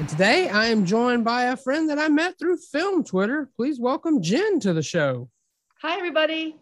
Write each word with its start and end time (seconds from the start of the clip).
And 0.00 0.08
today 0.08 0.48
I 0.48 0.68
am 0.68 0.86
joined 0.86 1.26
by 1.26 1.42
a 1.42 1.56
friend 1.58 1.90
that 1.90 1.98
I 1.98 2.08
met 2.08 2.38
through 2.38 2.56
film 2.56 3.04
Twitter. 3.04 3.50
Please 3.54 3.78
welcome 3.78 4.22
Jen 4.22 4.58
to 4.60 4.72
the 4.72 4.82
show. 4.82 5.28
Hi, 5.82 5.98
everybody. 5.98 6.56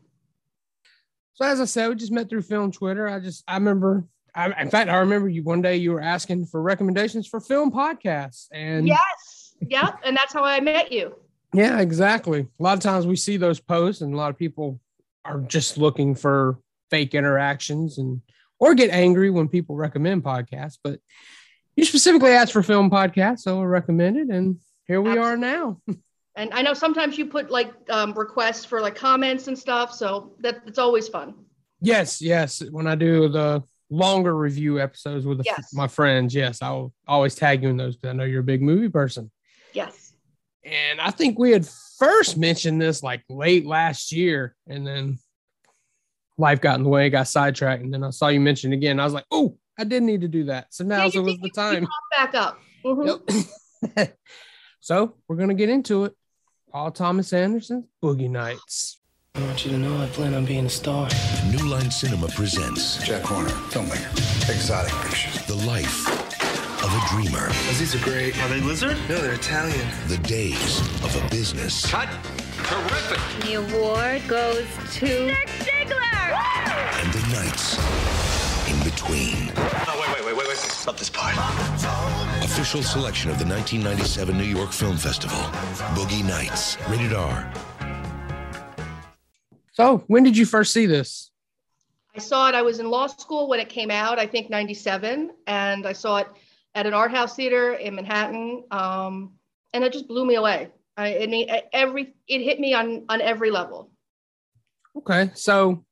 So 1.35 1.45
as 1.45 1.61
I 1.61 1.67
said, 1.67 1.89
we 1.89 1.95
just 1.95 2.11
met 2.11 2.29
through 2.29 2.43
film 2.43 2.73
Twitter. 2.73 3.07
I 3.07 3.21
just 3.21 3.45
I 3.47 3.55
remember 3.55 4.09
I, 4.35 4.61
in 4.61 4.71
fact, 4.71 4.91
I 4.91 4.97
remember 4.97 5.29
you 5.29 5.45
one 5.45 5.63
day 5.63 5.77
you 5.77 5.93
were 5.93 6.01
asking 6.01 6.47
for 6.47 6.61
recommendations 6.61 7.29
for 7.29 7.39
film 7.39 7.71
podcasts. 7.71 8.49
And 8.51 8.89
yes, 8.89 9.55
yeah, 9.61 9.93
and 10.03 10.17
that's 10.17 10.33
how 10.33 10.43
I 10.43 10.59
met 10.59 10.91
you. 10.91 11.15
Yeah, 11.55 11.79
exactly. 11.79 12.41
A 12.41 12.63
lot 12.63 12.77
of 12.77 12.83
times 12.83 13.07
we 13.07 13.15
see 13.15 13.37
those 13.37 13.61
posts, 13.61 14.03
and 14.03 14.13
a 14.13 14.17
lot 14.17 14.31
of 14.31 14.37
people 14.37 14.81
are 15.25 15.39
just 15.43 15.79
looking 15.79 16.17
for 16.17 16.59
fake 16.91 17.15
interactions 17.15 17.99
and 17.99 18.21
or 18.59 18.75
get 18.75 18.91
angry 18.91 19.31
when 19.31 19.47
people 19.47 19.77
recommend 19.77 20.25
podcasts. 20.25 20.79
But 20.83 20.99
you 21.79 21.85
specifically 21.85 22.33
asked 22.33 22.53
for 22.53 22.65
film 22.65 22.91
podcasts, 22.91 23.43
so 23.43 23.61
I 23.61 23.65
recommended, 23.65 24.31
and 24.31 24.59
here 24.89 25.01
we 25.01 25.11
Absolutely. 25.11 25.33
are 25.33 25.37
now. 25.37 25.81
and 26.35 26.53
I 26.53 26.61
know 26.61 26.75
sometimes 26.75 27.17
you 27.17 27.27
put 27.27 27.53
like 27.53 27.73
um, 27.89 28.15
requests 28.15 28.65
for 28.65 28.81
like 28.81 28.97
comments 28.97 29.47
and 29.47 29.57
stuff, 29.57 29.95
so 29.95 30.33
that 30.41 30.63
it's 30.67 30.81
always 30.81 31.07
fun. 31.07 31.35
Yes, 31.81 32.21
yes. 32.21 32.65
When 32.73 32.89
I 32.89 32.97
do 32.97 33.29
the 33.29 33.63
longer 33.91 34.37
review 34.37 34.81
episodes 34.81 35.25
with 35.25 35.41
yes. 35.45 35.73
my 35.73 35.87
friends, 35.87 36.35
yes, 36.35 36.63
I'll 36.63 36.93
always 37.07 37.37
tag 37.37 37.63
you 37.63 37.69
in 37.69 37.77
those 37.77 37.95
because 37.95 38.13
I 38.13 38.17
know 38.17 38.25
you're 38.25 38.41
a 38.41 38.45
big 38.45 38.61
movie 38.61 38.89
person. 38.89 39.31
Yes. 39.73 40.15
And 40.65 41.01
I 41.01 41.13
think 41.13 41.39
we 41.39 41.53
had 41.53 41.65
first 41.97 42.37
mentioned 42.37 42.83
this 42.83 43.05
like 43.05 43.23
late 43.29 43.67
last 43.67 44.11
year, 44.11 44.57
and 44.67 44.85
then 44.85 45.21
life 46.39 46.61
got 46.61 46.77
in 46.79 46.83
the 46.83 46.89
way, 46.89 47.09
got 47.09 47.29
sidetracked, 47.29 47.85
and 47.85 47.95
then 47.95 48.03
I 48.03 48.11
saw 48.11 48.27
you 48.27 48.41
mention 48.41 48.73
again. 48.73 48.99
I 48.99 49.05
was 49.05 49.15
like, 49.15 49.27
oh, 49.31 49.57
I 49.79 49.85
did 49.85 50.03
need 50.03 50.23
to 50.23 50.29
do 50.29 50.45
that. 50.45 50.75
So 50.75 50.85
now 50.85 51.07
yeah, 51.07 51.21
was 51.21 51.39
the 51.39 51.51
time. 51.51 51.87
back 52.17 52.35
up. 52.35 52.61
Mm-hmm. 52.85 53.95
Yep. 53.97 54.17
so 54.81 55.15
we're 55.29 55.37
gonna 55.37 55.55
get 55.55 55.69
into 55.69 56.05
it. 56.05 56.15
Paul 56.71 56.91
Thomas 56.91 57.33
Anderson's 57.33 57.87
Boogie 58.03 58.29
Nights. 58.29 59.01
I 59.37 59.41
want 59.43 59.65
you 59.65 59.71
to 59.71 59.79
know 59.79 59.97
I 60.03 60.07
plan 60.09 60.35
on 60.35 60.45
being 60.45 60.67
a 60.67 60.71
star. 60.71 61.09
New 61.47 61.65
Line 61.69 61.91
Cinema 61.93 62.27
presents 62.29 63.03
Jack 63.07 63.23
Horner, 63.23 63.51
filmmaker, 63.71 64.51
exotic 64.51 64.93
pictures. 64.95 65.47
The 65.47 65.55
life 65.65 66.09
of 66.83 66.93
a 66.93 67.09
dreamer. 67.09 67.49
These 67.79 67.95
are 67.95 68.05
great. 68.05 68.37
Are 68.43 68.49
they 68.49 68.61
lizard? 68.61 68.97
No, 69.09 69.19
they're 69.19 69.35
Italian. 69.35 69.87
The 70.09 70.19
days 70.19 70.81
of 71.05 71.25
a 71.25 71.29
business. 71.31 71.87
Cut. 71.87 72.09
Terrific. 72.65 73.47
The 73.47 73.55
award 73.55 74.27
goes 74.27 74.67
to 74.95 75.27
Nick 75.27 75.49
Ziegler. 75.63 76.01
And 76.01 77.13
the 77.13 77.21
nights 77.33 78.28
in 79.09 79.47
between. 79.47 79.53
Oh, 79.57 79.99
wait, 80.01 80.15
wait, 80.15 80.25
wait, 80.25 80.37
wait, 80.37 80.49
wait. 80.49 80.57
Stop 80.57 80.97
this 80.97 81.11
part. 81.11 81.37
Official 82.45 82.83
selection 82.83 83.31
of 83.31 83.39
the 83.39 83.45
1997 83.45 84.37
New 84.37 84.45
York 84.45 84.73
Film 84.73 84.97
Festival. 84.97 85.39
Boogie 85.95 86.25
Nights. 86.25 86.77
Rated 86.89 87.13
R. 87.13 87.53
So, 89.73 90.05
when 90.09 90.25
did 90.25 90.37
you 90.37 90.45
first 90.45 90.73
see 90.73 90.87
this? 90.87 91.31
I 92.17 92.21
saw 92.21 92.49
it. 92.49 92.55
I 92.55 92.63
was 92.63 92.81
in 92.81 92.91
law 92.91 93.07
school 93.07 93.49
when 93.49 93.61
it 93.61 93.69
came 93.69 93.91
out, 93.91 94.19
I 94.19 94.27
think 94.27 94.51
97. 94.51 95.31
And 95.47 95.87
I 95.87 95.93
saw 95.93 96.19
it 96.19 96.29
at 96.75 96.87
an 96.87 96.95
art 96.95 97.13
house 97.13 97.37
theater 97.37 97.75
in 97.75 97.95
Manhattan. 97.95 98.65
Um, 98.71 99.35
and 99.73 99.85
it 99.85 99.93
just 99.93 100.09
blew 100.09 100.27
me 100.27 100.35
away. 100.35 100.71
I, 100.97 101.19
I 101.19 101.27
mean, 101.27 101.49
every, 101.73 102.15
it 102.27 102.43
hit 102.43 102.59
me 102.59 102.75
on, 102.75 103.05
on 103.09 103.21
every 103.21 103.51
level. 103.51 103.91
Okay. 104.97 105.31
So, 105.35 105.85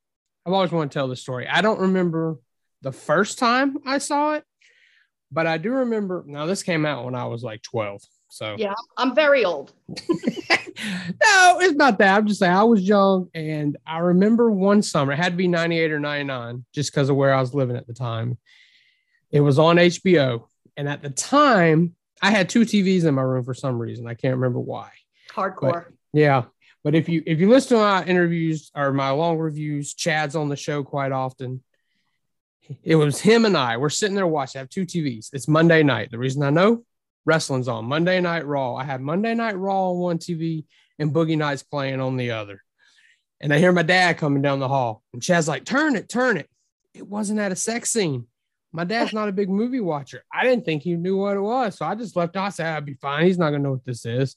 I've 0.45 0.53
always 0.53 0.73
wanted 0.73 0.91
to 0.91 0.95
tell 0.99 1.09
this 1.09 1.21
story. 1.21 1.47
I 1.47 1.61
don't 1.61 1.81
remember 1.81 2.39
the 2.83 2.93
first 2.93 3.39
time 3.39 3.79
I 3.85 3.99
saw 3.99 4.35
it, 4.35 4.45
but 5.33 5.47
I 5.47 5.59
do 5.59 5.73
remember. 5.73 6.25
Now 6.27 6.47
this 6.47 6.63
came 6.63 6.87
out 6.87 7.05
when 7.05 7.15
I 7.15 7.27
was 7.27 7.43
like 7.43 7.63
12. 7.63 8.03
So 8.29 8.57
yeah, 8.59 8.75
I'm 8.97 9.15
very 9.15 9.45
old. 9.45 9.73
no, 9.89 11.59
it's 11.61 11.77
not 11.77 11.99
that. 11.99 12.17
I'm 12.17 12.27
just 12.27 12.41
saying 12.41 12.53
I 12.53 12.65
was 12.65 12.83
young 12.83 13.29
and 13.35 13.77
I 13.87 13.99
remember 13.99 14.51
one 14.51 14.83
summer, 14.83 15.13
it 15.13 15.17
had 15.17 15.33
to 15.33 15.37
be 15.37 15.49
98 15.49 15.93
or 15.93 16.01
99, 16.01 16.65
just 16.75 16.93
because 16.93 17.09
of 17.09 17.17
where 17.17 17.35
I 17.35 17.41
was 17.41 17.55
living 17.55 17.77
at 17.77 17.87
the 17.87 17.95
time. 17.95 18.39
It 19.31 19.41
was 19.41 19.59
on 19.59 19.77
HBO. 19.77 20.45
And 20.77 20.89
at 20.89 21.03
the 21.03 21.11
time, 21.11 21.95
I 22.21 22.31
had 22.31 22.49
two 22.49 22.63
TVs 22.63 23.05
in 23.05 23.15
my 23.15 23.23
room 23.23 23.45
for 23.45 23.55
some 23.55 23.79
reason. 23.79 24.07
I 24.07 24.15
can't 24.15 24.37
remember 24.37 24.61
why. 24.61 24.91
Hardcore. 25.33 25.61
But, 25.61 25.87
yeah. 26.13 26.45
But 26.85 26.95
if 26.95 27.09
you 27.09 27.23
if 27.27 27.41
you 27.41 27.49
listen 27.49 27.79
to 27.79 27.83
my 27.83 28.05
interviews 28.05 28.71
or 28.75 28.93
my 28.93 29.11
long 29.11 29.39
reviews, 29.39 29.93
Chad's 29.93 30.37
on 30.37 30.49
the 30.49 30.57
show 30.57 30.85
quite 30.85 31.11
often 31.11 31.63
it 32.83 32.97
was 32.97 33.21
him 33.21 33.45
and 33.45 33.57
I. 33.57 33.77
We're 33.77 33.91
sitting 33.91 34.17
there 34.17 34.27
watching. 34.27 34.59
I 34.59 34.63
have 34.63 34.69
two 34.69 34.87
TVs. 34.87 35.31
It's 35.33 35.49
Monday 35.49 35.83
night. 35.83 36.11
The 36.11 36.19
reason 36.19 36.43
I 36.43 36.51
know 36.51 36.85
wrestling's 37.25 37.69
on 37.69 37.85
Monday 37.85 38.21
Night 38.21 38.47
Raw. 38.47 38.75
I 38.75 38.85
have 38.85 39.01
Monday 39.01 39.35
Night 39.35 39.59
Raw 39.59 39.91
on 39.91 39.99
one 39.99 40.19
TV 40.19 40.65
and 40.99 41.13
Boogie 41.13 41.37
Nights 41.37 41.63
playing 41.63 42.01
on 42.01 42.17
the 42.17 42.31
other. 42.31 42.63
And 43.41 43.53
I 43.53 43.59
hear 43.59 43.73
my 43.73 43.83
dad 43.83 44.17
coming 44.17 44.41
down 44.41 44.61
the 44.61 44.69
hall, 44.69 45.03
and 45.13 45.23
Chad's 45.23 45.49
like, 45.49 45.65
"Turn 45.65 45.95
it, 45.95 46.09
turn 46.09 46.39
it." 46.39 46.49
It 46.95 47.07
wasn't 47.07 47.41
at 47.41 47.53
a 47.53 47.57
sex 47.57 47.91
scene. 47.91 48.27
My 48.73 48.85
dad's 48.85 49.13
not 49.13 49.29
a 49.29 49.33
big 49.33 49.51
movie 49.51 49.81
watcher. 49.81 50.25
I 50.33 50.45
didn't 50.45 50.65
think 50.65 50.83
he 50.83 50.95
knew 50.95 51.19
what 51.19 51.37
it 51.37 51.41
was, 51.41 51.77
so 51.77 51.85
I 51.85 51.95
just 51.95 52.17
left. 52.17 52.37
I 52.37 52.49
said, 52.49 52.75
"I'd 52.75 52.87
be 52.87 52.95
fine. 52.95 53.27
He's 53.27 53.39
not 53.39 53.51
gonna 53.51 53.63
know 53.63 53.73
what 53.73 53.85
this 53.85 54.07
is." 54.07 54.37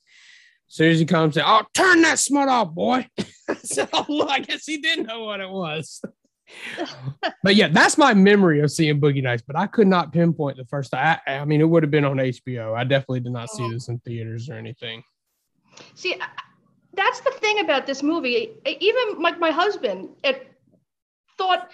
As 0.67 0.75
soon 0.75 0.91
as 0.91 0.99
he 0.99 1.05
comes 1.05 1.37
in, 1.37 1.43
"Oh, 1.45 1.63
turn 1.73 2.01
that 2.01 2.19
smut 2.19 2.49
off, 2.49 2.71
boy." 2.71 3.07
so 3.63 3.87
oh, 3.93 4.27
I 4.27 4.39
guess 4.39 4.65
he 4.65 4.77
didn't 4.77 5.05
know 5.07 5.23
what 5.23 5.39
it 5.39 5.49
was 5.49 6.01
but 7.43 7.55
yeah, 7.55 7.67
that's 7.67 7.97
my 7.97 8.13
memory 8.13 8.61
of 8.61 8.71
seeing 8.71 8.99
Boogie 8.99 9.23
Nights. 9.23 9.43
But 9.45 9.55
I 9.55 9.67
could 9.67 9.87
not 9.87 10.11
pinpoint 10.11 10.57
the 10.57 10.65
first 10.65 10.91
time. 10.91 11.19
I, 11.25 11.33
I 11.33 11.45
mean, 11.45 11.61
it 11.61 11.69
would 11.69 11.83
have 11.83 11.91
been 11.91 12.05
on 12.05 12.17
HBO. 12.17 12.75
I 12.75 12.83
definitely 12.83 13.21
did 13.21 13.31
not 13.31 13.49
see 13.49 13.63
oh. 13.63 13.71
this 13.71 13.87
in 13.87 13.99
theaters 13.99 14.49
or 14.49 14.53
anything. 14.53 15.03
See, 15.95 16.15
that's 16.93 17.19
the 17.21 17.31
thing 17.31 17.59
about 17.59 17.85
this 17.85 18.03
movie. 18.03 18.51
Even 18.65 19.21
like 19.21 19.39
my 19.39 19.51
husband, 19.51 20.09
it 20.23 20.47
thought 21.37 21.71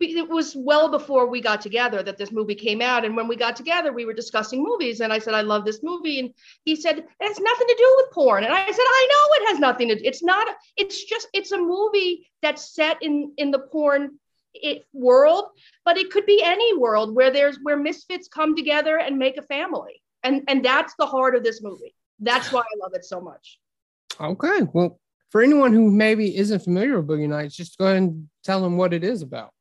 it 0.00 0.28
was 0.28 0.56
well 0.56 0.88
before 0.88 1.26
we 1.26 1.40
got 1.40 1.60
together 1.60 2.02
that 2.02 2.16
this 2.16 2.32
movie 2.32 2.54
came 2.54 2.80
out. 2.80 3.04
And 3.04 3.14
when 3.16 3.28
we 3.28 3.36
got 3.36 3.54
together, 3.54 3.92
we 3.92 4.06
were 4.06 4.14
discussing 4.14 4.62
movies. 4.62 5.00
And 5.00 5.12
I 5.12 5.18
said, 5.18 5.34
I 5.34 5.42
love 5.42 5.64
this 5.64 5.82
movie. 5.82 6.18
And 6.20 6.32
he 6.64 6.74
said, 6.74 6.98
it 6.98 7.06
has 7.20 7.38
nothing 7.38 7.66
to 7.66 7.74
do 7.76 7.94
with 7.98 8.12
porn. 8.12 8.44
And 8.44 8.52
I 8.52 8.64
said, 8.64 8.78
I 8.78 9.08
know 9.10 9.44
it 9.44 9.48
has 9.50 9.58
nothing 9.58 9.88
to 9.88 9.96
do. 9.96 10.02
It's 10.04 10.22
not, 10.22 10.46
it's 10.76 11.04
just, 11.04 11.28
it's 11.34 11.52
a 11.52 11.58
movie 11.58 12.26
that's 12.40 12.74
set 12.74 13.02
in, 13.02 13.32
in 13.36 13.50
the 13.50 13.58
porn 13.58 14.18
it, 14.54 14.84
world, 14.92 15.46
but 15.84 15.98
it 15.98 16.10
could 16.10 16.26
be 16.26 16.42
any 16.42 16.76
world 16.76 17.14
where 17.14 17.30
there's, 17.30 17.58
where 17.62 17.76
misfits 17.76 18.26
come 18.26 18.56
together 18.56 18.98
and 18.98 19.18
make 19.18 19.36
a 19.36 19.42
family. 19.42 20.02
And, 20.22 20.42
and 20.48 20.64
that's 20.64 20.94
the 20.98 21.06
heart 21.06 21.36
of 21.36 21.44
this 21.44 21.62
movie. 21.62 21.94
That's 22.18 22.52
why 22.52 22.60
I 22.60 22.78
love 22.82 22.92
it 22.94 23.04
so 23.04 23.20
much. 23.20 23.58
Okay. 24.18 24.62
Well, 24.72 24.98
for 25.30 25.42
anyone 25.42 25.72
who 25.72 25.90
maybe 25.90 26.36
isn't 26.36 26.60
familiar 26.60 27.00
with 27.00 27.08
Boogie 27.08 27.28
Nights, 27.28 27.54
just 27.54 27.78
go 27.78 27.86
ahead 27.86 27.98
and 27.98 28.28
tell 28.42 28.60
them 28.62 28.76
what 28.76 28.92
it 28.92 29.04
is 29.04 29.22
about. 29.22 29.52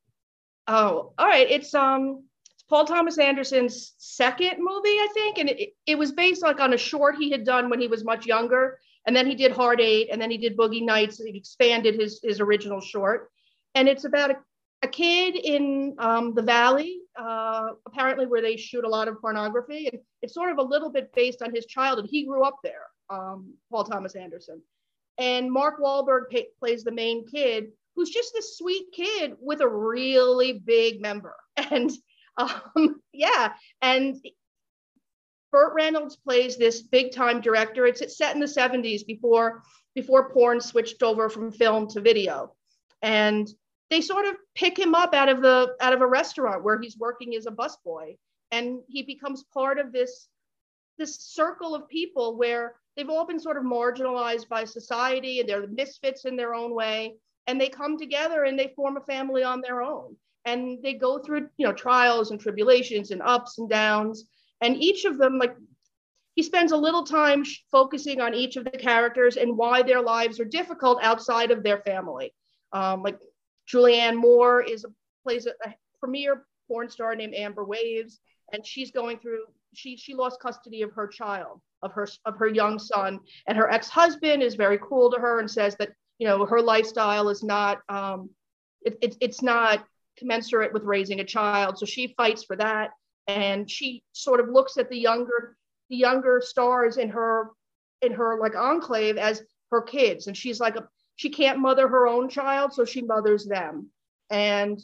Oh, 0.72 1.14
all 1.18 1.28
right. 1.28 1.50
It's 1.50 1.74
um 1.74 2.26
it's 2.54 2.64
Paul 2.70 2.86
Thomas 2.86 3.18
Anderson's 3.18 3.96
second 3.98 4.58
movie, 4.60 5.00
I 5.00 5.08
think, 5.16 5.40
and 5.40 5.50
it, 5.50 5.70
it 5.88 5.98
was 5.98 6.12
based 6.12 6.44
like 6.44 6.60
on 6.60 6.74
a 6.74 6.78
short 6.78 7.16
he 7.16 7.32
had 7.32 7.44
done 7.44 7.72
when 7.72 7.80
he 7.80 7.88
was 7.88 8.06
much 8.06 8.28
younger, 8.28 8.78
and 9.08 9.16
then 9.16 9.26
he 9.26 9.34
did 9.34 9.52
Hard 9.52 9.82
Eight, 9.82 10.10
and 10.12 10.22
then 10.22 10.30
he 10.30 10.38
did 10.38 10.56
Boogie 10.56 10.86
Nights. 10.86 11.18
He 11.18 11.36
expanded 11.36 11.96
his 11.96 12.20
his 12.22 12.40
original 12.40 12.82
short, 12.82 13.32
and 13.74 13.88
it's 13.90 14.06
about 14.06 14.30
a, 14.30 14.38
a 14.84 14.88
kid 14.88 15.36
in 15.38 15.96
um, 15.98 16.36
the 16.36 16.44
valley, 16.44 17.00
uh, 17.20 17.70
apparently 17.88 18.28
where 18.28 18.44
they 18.44 18.56
shoot 18.56 18.84
a 18.84 18.90
lot 18.90 19.08
of 19.08 19.20
pornography, 19.20 19.90
and 19.92 20.00
it's 20.22 20.36
sort 20.36 20.52
of 20.52 20.60
a 20.60 20.70
little 20.70 20.92
bit 20.92 21.12
based 21.16 21.42
on 21.42 21.52
his 21.52 21.66
childhood. 21.66 22.08
He 22.12 22.28
grew 22.28 22.44
up 22.44 22.58
there, 22.64 22.84
um, 23.10 23.56
Paul 23.72 23.86
Thomas 23.86 24.14
Anderson, 24.14 24.62
and 25.18 25.52
Mark 25.52 25.80
Wahlberg 25.80 26.26
plays 26.60 26.84
the 26.84 26.92
main 26.92 27.26
kid 27.26 27.72
who's 28.00 28.10
just 28.10 28.32
this 28.34 28.58
sweet 28.58 28.94
kid 28.94 29.34
with 29.42 29.60
a 29.60 29.68
really 29.68 30.54
big 30.54 31.02
member. 31.02 31.36
And 31.72 31.92
um, 32.38 33.02
yeah, 33.12 33.52
and 33.82 34.16
Burt 35.52 35.74
Reynolds 35.74 36.16
plays 36.16 36.56
this 36.56 36.82
big 36.82 37.12
time 37.12 37.42
director. 37.42 37.86
It's, 37.86 38.18
set 38.18 38.34
in 38.34 38.40
the 38.40 38.46
70s 38.46 39.06
before 39.06 39.62
before 39.94 40.32
porn 40.32 40.62
switched 40.62 41.04
over 41.04 41.28
from 41.28 41.52
film 41.52 41.90
to 41.90 42.00
video. 42.00 42.56
And 43.02 43.50
they 43.90 44.00
sort 44.00 44.26
of 44.26 44.36
pick 44.56 44.80
him 44.80 44.96
up 44.96 45.14
out 45.14 45.28
of 45.28 45.42
the 45.42 45.76
out 45.82 45.92
of 45.92 46.00
a 46.00 46.08
restaurant 46.08 46.64
where 46.64 46.80
he's 46.80 46.98
working 46.98 47.36
as 47.36 47.46
a 47.46 47.52
busboy 47.52 48.16
and 48.52 48.80
he 48.88 49.04
becomes 49.04 49.44
part 49.54 49.78
of 49.78 49.92
this 49.92 50.30
this 50.98 51.20
circle 51.20 51.76
of 51.76 51.90
people 51.90 52.38
where 52.38 52.76
they've 52.96 53.10
all 53.10 53.28
been 53.28 53.40
sort 53.40 53.58
of 53.58 53.64
marginalized 53.64 54.48
by 54.48 54.64
society 54.64 55.42
and 55.42 55.50
they're 55.50 55.68
misfits 55.68 56.24
in 56.24 56.38
their 56.38 56.54
own 56.54 56.74
way 56.74 57.16
and 57.50 57.60
they 57.60 57.68
come 57.68 57.98
together 57.98 58.44
and 58.44 58.60
they 58.60 58.72
form 58.76 58.96
a 58.96 59.02
family 59.02 59.42
on 59.42 59.60
their 59.60 59.82
own. 59.82 60.16
And 60.46 60.78
they 60.84 60.94
go 60.94 61.18
through 61.18 61.50
you 61.58 61.66
know 61.66 61.74
trials 61.74 62.30
and 62.30 62.40
tribulations 62.40 63.10
and 63.10 63.24
ups 63.24 63.58
and 63.58 63.68
downs. 63.68 64.26
And 64.62 64.78
each 64.78 65.06
of 65.06 65.18
them 65.18 65.40
like 65.40 65.56
he 66.36 66.44
spends 66.44 66.72
a 66.72 66.78
little 66.78 67.04
time 67.04 67.44
sh- 67.44 67.58
focusing 67.72 68.22
on 68.22 68.36
each 68.36 68.56
of 68.56 68.66
the 68.66 68.78
characters 68.78 69.36
and 69.36 69.58
why 69.58 69.82
their 69.82 70.02
lives 70.02 70.40
are 70.40 70.46
difficult 70.46 71.00
outside 71.02 71.50
of 71.50 71.64
their 71.64 71.80
family. 71.80 72.34
Um, 72.72 73.02
like 73.02 73.18
julianne 73.68 74.16
moore 74.16 74.62
is 74.62 74.86
a, 74.86 74.90
plays 75.24 75.48
a, 75.48 75.54
a 75.68 75.74
premier 76.00 76.46
porn 76.68 76.88
star 76.90 77.16
named 77.16 77.34
amber 77.34 77.66
waves. 77.66 78.20
And 78.54 78.66
she's 78.66 78.92
going 78.92 79.18
through 79.18 79.46
she 79.74 79.98
she 79.98 80.14
lost 80.14 80.40
custody 80.40 80.84
of 80.84 80.92
her 80.92 81.08
child 81.08 81.62
of 81.82 81.94
her 81.94 82.08
of 82.26 82.38
her 82.38 82.48
young 82.48 82.78
son. 82.78 83.20
And 83.48 83.58
her 83.58 83.72
ex-husband 83.72 84.44
is 84.44 84.54
very 84.54 84.78
cool 84.78 85.12
to 85.12 85.20
her 85.20 85.40
and 85.40 85.50
says 85.50 85.76
that 85.78 85.94
you 86.20 86.28
know 86.28 86.46
her 86.46 86.62
lifestyle 86.62 87.30
is 87.30 87.44
not 87.44 87.80
um, 87.90 88.30
it, 88.82 88.98
it, 89.02 89.16
it's 89.20 89.42
not 89.42 89.84
commensurate 90.20 90.74
with 90.74 90.84
raising 90.84 91.22
a 91.22 91.26
child. 91.26 91.80
So 91.80 91.86
she 91.86 92.14
fights 92.16 92.44
for 92.44 92.56
that. 92.58 92.92
And 93.28 93.70
she 93.70 94.04
sort 94.12 94.40
of 94.40 94.50
looks 94.50 94.78
at 94.78 94.90
the 94.90 94.98
younger 94.98 95.56
the 95.90 95.98
younger 95.98 96.42
stars 96.44 96.98
in 96.98 97.10
her 97.10 97.50
in 98.02 98.12
her 98.14 98.40
like 98.40 98.56
enclave 98.56 99.18
as 99.18 99.42
her 99.72 99.82
kids. 99.82 100.28
And 100.28 100.38
she's 100.38 100.60
like 100.60 100.76
a 100.76 100.88
she 101.16 101.30
can't 101.30 101.60
mother 101.60 101.88
her 101.88 102.08
own 102.08 102.30
child 102.30 102.74
so 102.74 102.86
she 102.86 103.02
mothers 103.02 103.46
them. 103.46 103.90
And 104.30 104.80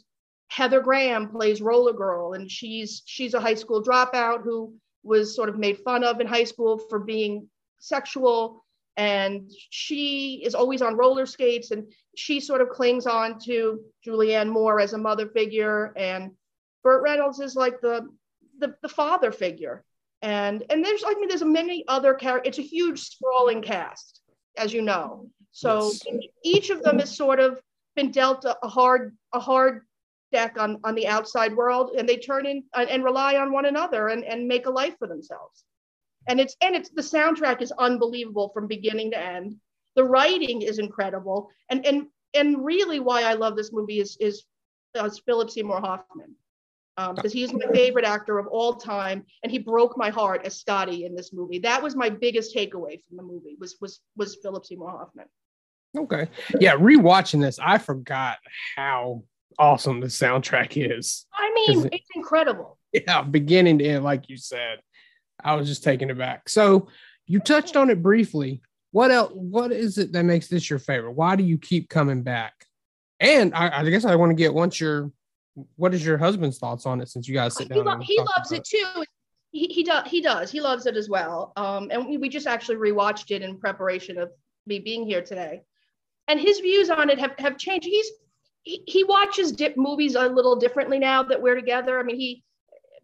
Heather 0.48 0.80
Graham 0.80 1.28
plays 1.28 1.60
Roller 1.60 1.92
Girl, 1.92 2.34
and 2.34 2.50
she's 2.50 3.02
she's 3.04 3.34
a 3.34 3.40
high 3.40 3.54
school 3.54 3.82
dropout 3.82 4.42
who 4.42 4.74
was 5.02 5.34
sort 5.34 5.48
of 5.48 5.58
made 5.58 5.78
fun 5.78 6.04
of 6.04 6.20
in 6.20 6.26
high 6.26 6.44
school 6.44 6.78
for 6.88 6.98
being 6.98 7.48
sexual, 7.78 8.64
and 8.96 9.50
she 9.70 10.42
is 10.44 10.54
always 10.54 10.82
on 10.82 10.96
roller 10.96 11.26
skates, 11.26 11.70
and 11.70 11.92
she 12.16 12.40
sort 12.40 12.60
of 12.60 12.70
clings 12.70 13.06
on 13.06 13.38
to 13.40 13.80
Julianne 14.06 14.48
Moore 14.48 14.80
as 14.80 14.92
a 14.92 14.98
mother 14.98 15.28
figure, 15.28 15.92
and 15.96 16.32
Burt 16.82 17.02
Reynolds 17.02 17.40
is 17.40 17.56
like 17.56 17.80
the 17.80 18.08
the, 18.58 18.74
the 18.82 18.88
father 18.88 19.32
figure, 19.32 19.84
and 20.22 20.64
and 20.70 20.84
there's 20.84 21.04
I 21.06 21.14
mean 21.14 21.28
there's 21.28 21.44
many 21.44 21.84
other 21.88 22.14
characters. 22.14 22.48
It's 22.48 22.58
a 22.58 22.62
huge 22.62 23.00
sprawling 23.00 23.62
cast, 23.62 24.20
as 24.56 24.72
you 24.72 24.82
know. 24.82 25.30
So 25.52 25.90
yes. 26.06 26.22
each 26.44 26.70
of 26.70 26.82
them 26.82 26.98
has 26.98 27.16
sort 27.16 27.40
of 27.40 27.60
been 27.94 28.10
dealt 28.10 28.44
a, 28.44 28.56
a 28.62 28.68
hard 28.68 29.16
a 29.32 29.40
hard 29.40 29.82
deck 30.32 30.56
on, 30.58 30.78
on 30.84 30.94
the 30.94 31.06
outside 31.06 31.54
world 31.54 31.92
and 31.96 32.08
they 32.08 32.16
turn 32.16 32.46
in 32.46 32.64
and, 32.74 32.90
and 32.90 33.04
rely 33.04 33.36
on 33.36 33.52
one 33.52 33.66
another 33.66 34.08
and, 34.08 34.24
and 34.24 34.48
make 34.48 34.66
a 34.66 34.70
life 34.70 34.94
for 34.98 35.06
themselves. 35.06 35.64
And 36.28 36.40
it's 36.40 36.56
and 36.60 36.74
it's 36.74 36.90
the 36.90 37.02
soundtrack 37.02 37.62
is 37.62 37.72
unbelievable 37.78 38.50
from 38.52 38.66
beginning 38.66 39.10
to 39.12 39.18
end. 39.18 39.56
The 39.94 40.04
writing 40.04 40.62
is 40.62 40.78
incredible. 40.78 41.50
And 41.70 41.86
and 41.86 42.06
and 42.34 42.64
really 42.64 43.00
why 43.00 43.22
I 43.22 43.34
love 43.34 43.56
this 43.56 43.72
movie 43.72 44.00
is 44.00 44.16
is, 44.20 44.44
uh, 44.98 45.08
Philip 45.24 45.50
Seymour 45.50 45.80
Hoffman. 45.80 46.34
Because 46.96 47.32
um, 47.32 47.38
he's 47.38 47.52
my 47.52 47.66
favorite 47.74 48.06
actor 48.06 48.38
of 48.38 48.46
all 48.46 48.74
time, 48.74 49.22
and 49.42 49.52
he 49.52 49.58
broke 49.58 49.98
my 49.98 50.08
heart 50.08 50.46
as 50.46 50.58
Scotty 50.58 51.04
in 51.04 51.14
this 51.14 51.30
movie. 51.30 51.58
That 51.58 51.82
was 51.82 51.94
my 51.94 52.08
biggest 52.08 52.56
takeaway 52.56 52.98
from 53.04 53.18
the 53.18 53.22
movie 53.22 53.56
was 53.60 53.76
was 53.80 54.00
was 54.16 54.36
Philip 54.36 54.64
Seymour 54.64 54.90
Hoffman. 54.90 55.26
Okay, 55.96 56.28
yeah, 56.58 56.74
rewatching 56.74 57.40
this, 57.40 57.58
I 57.58 57.78
forgot 57.78 58.38
how 58.76 59.24
awesome 59.58 60.00
the 60.00 60.06
soundtrack 60.06 60.72
is. 60.76 61.26
I 61.34 61.52
mean, 61.54 61.88
it's 61.92 62.08
incredible. 62.14 62.78
Yeah, 62.92 63.22
beginning 63.22 63.78
to 63.80 63.84
end, 63.84 64.04
like 64.04 64.30
you 64.30 64.38
said. 64.38 64.78
I 65.42 65.54
was 65.54 65.68
just 65.68 65.84
taken 65.84 66.10
aback. 66.10 66.48
So 66.48 66.88
you 67.26 67.40
touched 67.40 67.76
on 67.76 67.90
it 67.90 68.02
briefly. 68.02 68.62
What 68.92 69.10
else? 69.10 69.32
What 69.34 69.72
is 69.72 69.98
it 69.98 70.12
that 70.12 70.24
makes 70.24 70.48
this 70.48 70.70
your 70.70 70.78
favorite? 70.78 71.12
Why 71.12 71.36
do 71.36 71.44
you 71.44 71.58
keep 71.58 71.88
coming 71.88 72.22
back? 72.22 72.54
And 73.20 73.54
I, 73.54 73.80
I 73.80 73.90
guess 73.90 74.04
I 74.04 74.14
want 74.16 74.30
to 74.30 74.34
get 74.34 74.54
once 74.54 74.80
your 74.80 75.10
what 75.76 75.94
is 75.94 76.04
your 76.04 76.18
husband's 76.18 76.58
thoughts 76.58 76.86
on 76.86 77.00
it 77.00 77.08
since 77.08 77.26
you 77.26 77.34
guys 77.34 77.56
sit 77.56 77.68
down. 77.68 77.78
He, 77.78 77.84
lo- 77.84 77.98
he 78.02 78.18
loves 78.36 78.52
it, 78.52 78.58
it 78.58 78.64
too. 78.64 79.04
He, 79.52 79.66
he 79.68 79.82
does. 79.82 80.08
He 80.08 80.20
does. 80.20 80.50
He 80.50 80.60
loves 80.60 80.86
it 80.86 80.96
as 80.96 81.08
well. 81.08 81.52
Um, 81.56 81.88
and 81.90 82.06
we, 82.06 82.18
we 82.18 82.28
just 82.28 82.46
actually 82.46 82.76
rewatched 82.76 83.30
it 83.30 83.42
in 83.42 83.58
preparation 83.58 84.18
of 84.18 84.30
me 84.66 84.78
being 84.78 85.06
here 85.06 85.22
today. 85.22 85.62
And 86.28 86.38
his 86.38 86.60
views 86.60 86.90
on 86.90 87.08
it 87.08 87.18
have, 87.18 87.32
have 87.38 87.56
changed. 87.56 87.86
He's 87.86 88.10
he, 88.66 89.04
watches 89.04 89.52
dip 89.52 89.76
movies 89.76 90.16
a 90.16 90.26
little 90.28 90.56
differently 90.56 90.98
now 90.98 91.22
that 91.22 91.40
we're 91.40 91.54
together. 91.54 92.00
I 92.00 92.02
mean, 92.02 92.16
he 92.16 92.42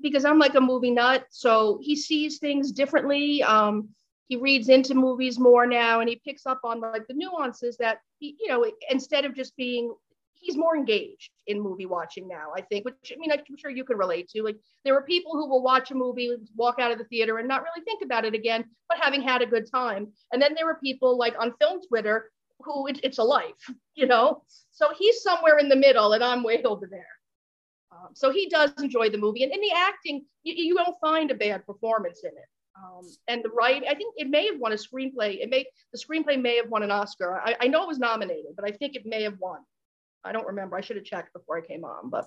because 0.02 0.24
I'm 0.24 0.38
like 0.38 0.54
a 0.54 0.60
movie 0.60 0.90
nut, 0.90 1.26
so 1.30 1.78
he 1.82 1.96
sees 1.96 2.38
things 2.38 2.72
differently. 2.72 3.42
Um, 3.42 3.88
he 4.28 4.36
reads 4.36 4.68
into 4.68 4.94
movies 4.94 5.38
more 5.38 5.66
now, 5.66 6.00
and 6.00 6.08
he 6.08 6.20
picks 6.24 6.46
up 6.46 6.60
on 6.64 6.80
like 6.80 7.06
the 7.06 7.14
nuances 7.14 7.76
that 7.78 7.98
he, 8.18 8.36
you 8.40 8.48
know, 8.48 8.64
instead 8.90 9.24
of 9.24 9.34
just 9.34 9.56
being, 9.56 9.94
he's 10.34 10.56
more 10.56 10.76
engaged 10.76 11.30
in 11.46 11.60
movie 11.60 11.86
watching 11.86 12.28
now. 12.28 12.50
I 12.56 12.62
think, 12.62 12.84
which 12.84 13.12
I 13.14 13.18
mean, 13.18 13.30
I'm 13.30 13.56
sure 13.56 13.70
you 13.70 13.84
can 13.84 13.96
relate 13.96 14.28
to. 14.30 14.42
Like, 14.42 14.56
there 14.84 14.96
are 14.96 15.02
people 15.02 15.32
who 15.32 15.48
will 15.48 15.62
watch 15.62 15.90
a 15.90 15.94
movie, 15.94 16.34
walk 16.56 16.78
out 16.78 16.92
of 16.92 16.98
the 16.98 17.04
theater, 17.04 17.38
and 17.38 17.48
not 17.48 17.62
really 17.62 17.84
think 17.84 18.02
about 18.02 18.24
it 18.24 18.34
again, 18.34 18.64
but 18.88 18.98
having 19.00 19.22
had 19.22 19.42
a 19.42 19.46
good 19.46 19.70
time. 19.70 20.08
And 20.32 20.40
then 20.40 20.54
there 20.54 20.68
are 20.68 20.78
people 20.82 21.16
like 21.16 21.34
on 21.38 21.54
film 21.60 21.80
Twitter 21.86 22.30
who 22.64 22.86
it, 22.86 23.00
it's 23.02 23.18
a 23.18 23.24
life, 23.24 23.70
you 23.94 24.06
know? 24.06 24.42
So 24.70 24.90
he's 24.98 25.22
somewhere 25.22 25.58
in 25.58 25.68
the 25.68 25.76
middle 25.76 26.12
and 26.12 26.24
I'm 26.24 26.42
way 26.42 26.62
over 26.62 26.86
there. 26.90 27.06
Um, 27.92 28.08
so 28.14 28.30
he 28.30 28.48
does 28.48 28.72
enjoy 28.78 29.10
the 29.10 29.18
movie. 29.18 29.42
And 29.42 29.52
in 29.52 29.60
the 29.60 29.72
acting, 29.76 30.24
you, 30.42 30.54
you 30.54 30.76
won't 30.76 30.96
find 31.00 31.30
a 31.30 31.34
bad 31.34 31.66
performance 31.66 32.20
in 32.24 32.30
it. 32.30 32.48
Um, 32.74 33.06
and 33.28 33.44
the 33.44 33.50
writing, 33.50 33.88
I 33.88 33.94
think 33.94 34.14
it 34.16 34.28
may 34.28 34.46
have 34.46 34.58
won 34.58 34.72
a 34.72 34.76
screenplay. 34.76 35.42
It 35.42 35.50
may 35.50 35.66
the 35.92 35.98
screenplay 35.98 36.40
may 36.40 36.56
have 36.56 36.70
won 36.70 36.82
an 36.82 36.90
Oscar. 36.90 37.38
I, 37.38 37.54
I 37.60 37.68
know 37.68 37.82
it 37.82 37.88
was 37.88 37.98
nominated, 37.98 38.56
but 38.56 38.64
I 38.64 38.72
think 38.72 38.96
it 38.96 39.04
may 39.04 39.22
have 39.24 39.38
won. 39.38 39.60
I 40.24 40.32
don't 40.32 40.46
remember. 40.46 40.76
I 40.76 40.80
should 40.80 40.96
have 40.96 41.04
checked 41.04 41.34
before 41.34 41.58
I 41.58 41.60
came 41.60 41.84
on, 41.84 42.08
but 42.08 42.26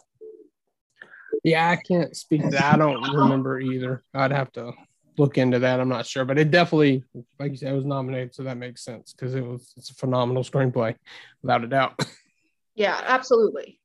yeah, 1.43 1.69
I 1.69 1.77
can't 1.77 2.15
speak 2.15 2.43
to 2.43 2.49
that. 2.49 2.75
I 2.75 2.77
don't 2.77 3.01
remember 3.15 3.59
either. 3.59 4.03
I'd 4.13 4.31
have 4.31 4.51
to 4.53 4.73
look 5.17 5.37
into 5.37 5.59
that. 5.59 5.79
I'm 5.79 5.89
not 5.89 6.05
sure, 6.05 6.25
but 6.25 6.37
it 6.37 6.51
definitely, 6.51 7.03
like 7.39 7.51
you 7.51 7.57
said, 7.57 7.71
it 7.71 7.75
was 7.75 7.85
nominated, 7.85 8.35
so 8.35 8.43
that 8.43 8.57
makes 8.57 8.83
sense 8.83 9.13
because 9.13 9.33
it 9.33 9.45
was 9.45 9.73
it's 9.77 9.89
a 9.89 9.95
phenomenal 9.95 10.43
screenplay, 10.43 10.95
without 11.41 11.63
a 11.63 11.67
doubt. 11.67 12.05
Yeah, 12.75 12.99
absolutely. 13.03 13.79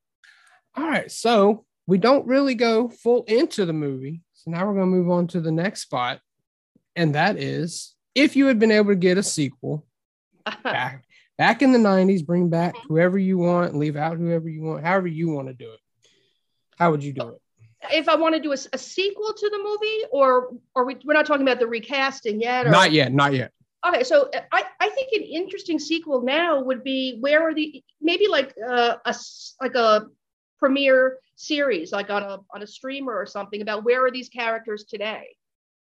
All 0.75 0.89
right, 0.89 1.11
so 1.11 1.65
we 1.91 1.99
don't 1.99 2.25
really 2.25 2.55
go 2.55 2.89
full 2.89 3.25
into 3.25 3.67
the 3.67 3.73
movie, 3.73 4.23
so 4.33 4.53
now 4.53 4.65
we're 4.65 4.75
going 4.75 4.91
to 4.91 4.97
move 4.97 5.11
on 5.11 5.27
to 5.27 5.41
the 5.41 5.51
next 5.51 5.83
spot, 5.83 6.21
and 6.95 7.17
that 7.17 7.37
is 7.37 7.97
if 8.15 8.37
you 8.37 8.47
had 8.47 8.61
been 8.61 8.71
able 8.71 8.91
to 8.91 8.97
get 8.97 9.19
a 9.19 9.25
sequel 9.25 9.85
back 10.63 11.05
back 11.37 11.63
in 11.63 11.73
the 11.73 11.79
90s, 11.81 12.25
bring 12.25 12.49
back 12.49 12.77
whoever 12.87 13.19
you 13.19 13.39
want, 13.39 13.75
leave 13.75 13.97
out 13.97 14.19
whoever 14.19 14.49
you 14.49 14.63
want, 14.63 14.85
however 14.85 15.09
you 15.09 15.31
want 15.31 15.49
to 15.49 15.55
do 15.55 15.73
it. 15.73 15.81
How 16.79 16.93
would 16.93 17.03
you 17.03 17.13
do 17.13 17.31
it? 17.31 17.43
if 17.93 18.09
I 18.09 18.15
want 18.15 18.37
to 18.37 18.41
do 18.41 18.53
a, 18.53 18.59
a, 18.73 18.79
sequel 18.79 19.33
to 19.33 19.51
the 19.51 19.59
movie, 19.59 20.05
or 20.13 20.55
or 20.77 20.85
we, 20.85 20.97
we're 21.05 21.15
not 21.15 21.27
talking 21.27 21.43
about 21.43 21.59
the 21.59 21.67
recasting 21.67 22.41
yet? 22.41 22.67
Or, 22.67 22.71
not 22.71 22.93
yet, 22.93 23.13
not 23.13 23.33
yet. 23.35 23.51
Okay, 23.85 24.05
so 24.05 24.29
uh, 24.35 24.43
I, 24.53 24.65
I 24.79 24.91
think 24.91 25.09
an 25.13 25.23
interesting 25.23 25.81
sequel 25.81 26.23
now 26.23 26.63
would 26.63 26.85
be 26.85 27.17
where 27.19 27.43
are 27.43 27.55
the 27.55 27.83
maybe 28.01 28.29
like 28.29 28.55
uh, 28.65 28.97
a 29.05 29.15
like 29.61 29.75
a 29.75 30.07
premiere 30.61 31.19
series 31.35 31.91
like 31.91 32.11
on 32.11 32.23
a 32.23 32.39
on 32.55 32.63
a 32.63 32.67
streamer 32.67 33.15
or 33.15 33.27
something 33.27 33.63
about 33.63 33.83
where 33.83 34.05
are 34.05 34.11
these 34.11 34.29
characters 34.29 34.85
today, 34.85 35.25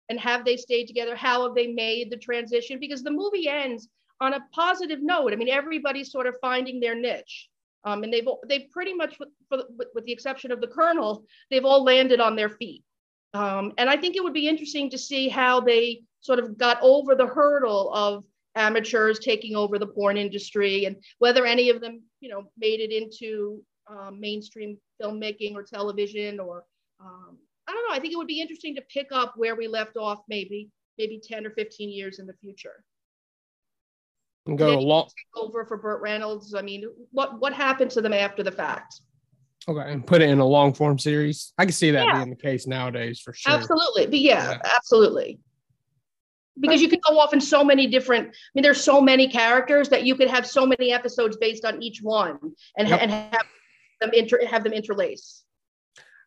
and 0.09 0.21
have 0.21 0.45
they 0.45 0.57
stayed 0.57 0.87
together? 0.87 1.17
How 1.17 1.45
have 1.45 1.55
they 1.55 1.69
made 1.69 2.11
the 2.11 2.19
transition? 2.19 2.79
Because 2.79 3.03
the 3.03 3.11
movie 3.11 3.49
ends 3.49 3.89
on 4.21 4.35
a 4.35 4.45
positive 4.53 5.03
note. 5.03 5.33
I 5.33 5.37
mean, 5.37 5.49
everybody's 5.49 6.13
sort 6.13 6.27
of 6.27 6.37
finding 6.41 6.81
their 6.81 6.95
niche. 6.95 7.49
Um, 7.85 8.03
and 8.03 8.13
they've 8.13 8.27
they've 8.49 8.71
pretty 8.71 8.95
much, 8.95 9.19
with, 9.19 9.29
for, 9.49 9.59
with 9.95 10.05
the 10.05 10.13
exception 10.13 10.51
of 10.51 10.61
the 10.61 10.69
colonel, 10.69 11.25
they've 11.51 11.65
all 11.65 11.85
landed 11.85 12.21
on 12.21 12.35
their 12.35 12.49
feet. 12.49 12.83
Um, 13.35 13.73
and 13.79 13.91
I 13.91 13.97
think 13.97 14.17
it 14.17 14.23
would 14.23 14.33
be 14.33 14.49
interesting 14.49 14.89
to 14.91 14.99
see 14.99 15.29
how 15.29 15.61
they 15.61 16.03
sort 16.21 16.39
of 16.39 16.57
got 16.57 16.79
over 16.83 17.15
the 17.15 17.27
hurdle 17.27 17.93
of 17.93 18.25
amateurs 18.55 19.19
taking 19.19 19.57
over 19.57 19.79
the 19.79 19.87
porn 19.87 20.17
industry 20.17 20.85
and 20.85 20.97
whether 21.19 21.45
any 21.45 21.69
of 21.71 21.81
them, 21.81 22.03
you 22.21 22.31
know, 22.31 22.45
made 22.57 22.81
it 22.81 22.93
into 22.93 23.63
um, 23.89 24.21
mainstream 24.21 24.79
filmmaking 25.01 25.55
or 25.55 25.63
television 25.63 26.41
or 26.41 26.65
um, 27.01 27.39
I 27.67 27.73
don't 27.73 27.89
know. 27.89 27.95
I 27.95 28.01
think 28.01 28.13
it 28.13 28.17
would 28.17 28.27
be 28.27 28.41
interesting 28.41 28.75
to 28.77 28.83
pick 28.83 29.09
up 29.11 29.35
where 29.37 29.57
we 29.57 29.69
left 29.69 29.97
off, 29.97 30.21
maybe 30.29 30.71
maybe 30.99 31.21
10 31.23 31.45
or 31.47 31.51
15 31.51 31.91
years 31.91 32.21
in 32.21 32.27
the 32.27 32.35
future 32.35 32.85
and 34.47 34.59
go 34.59 34.79
along 34.79 35.09
over 35.37 35.65
for 35.65 35.77
Burt 35.77 36.01
Reynolds. 36.03 36.55
I 36.55 36.63
mean, 36.63 36.85
what 37.11 37.41
what 37.41 37.53
happened 37.53 37.91
to 37.93 38.01
them 38.01 38.13
after 38.13 38.43
the 38.43 38.53
fact? 38.53 39.01
Okay, 39.67 39.91
and 39.91 40.07
put 40.07 40.21
it 40.21 40.29
in 40.29 40.39
a 40.41 40.47
long 40.47 40.75
form 40.75 40.99
series. 40.99 41.53
I 41.57 41.65
can 41.65 41.73
see 41.73 41.91
that 41.93 42.05
yeah. 42.05 42.19
being 42.19 42.31
the 42.31 42.37
case 42.37 42.67
nowadays 42.67 43.21
for 43.21 43.33
sure. 43.33 43.55
Absolutely, 43.55 44.07
but 44.07 44.19
yeah, 44.19 44.53
yeah. 44.53 44.59
absolutely. 44.77 45.41
Because 46.61 46.81
you 46.81 46.89
can 46.89 47.01
go 47.09 47.19
off 47.19 47.33
in 47.33 47.41
so 47.41 47.65
many 47.65 47.89
different. 47.89 48.29
I 48.29 48.33
mean, 48.55 48.63
there's 48.63 48.83
so 48.83 49.01
many 49.01 49.27
characters 49.27 49.89
that 49.89 50.05
you 50.05 50.15
could 50.15 50.29
have 50.29 50.47
so 50.47 50.67
many 50.67 50.93
episodes 50.93 51.37
based 51.37 51.65
on 51.65 51.83
each 51.83 52.01
one, 52.03 52.39
and 52.77 52.89
yep. 52.89 53.01
and 53.03 53.11
have 53.11 53.47
them 54.01 54.11
inter 54.13 54.45
have 54.47 54.65
them 54.65 54.73
interlace. 54.73 55.45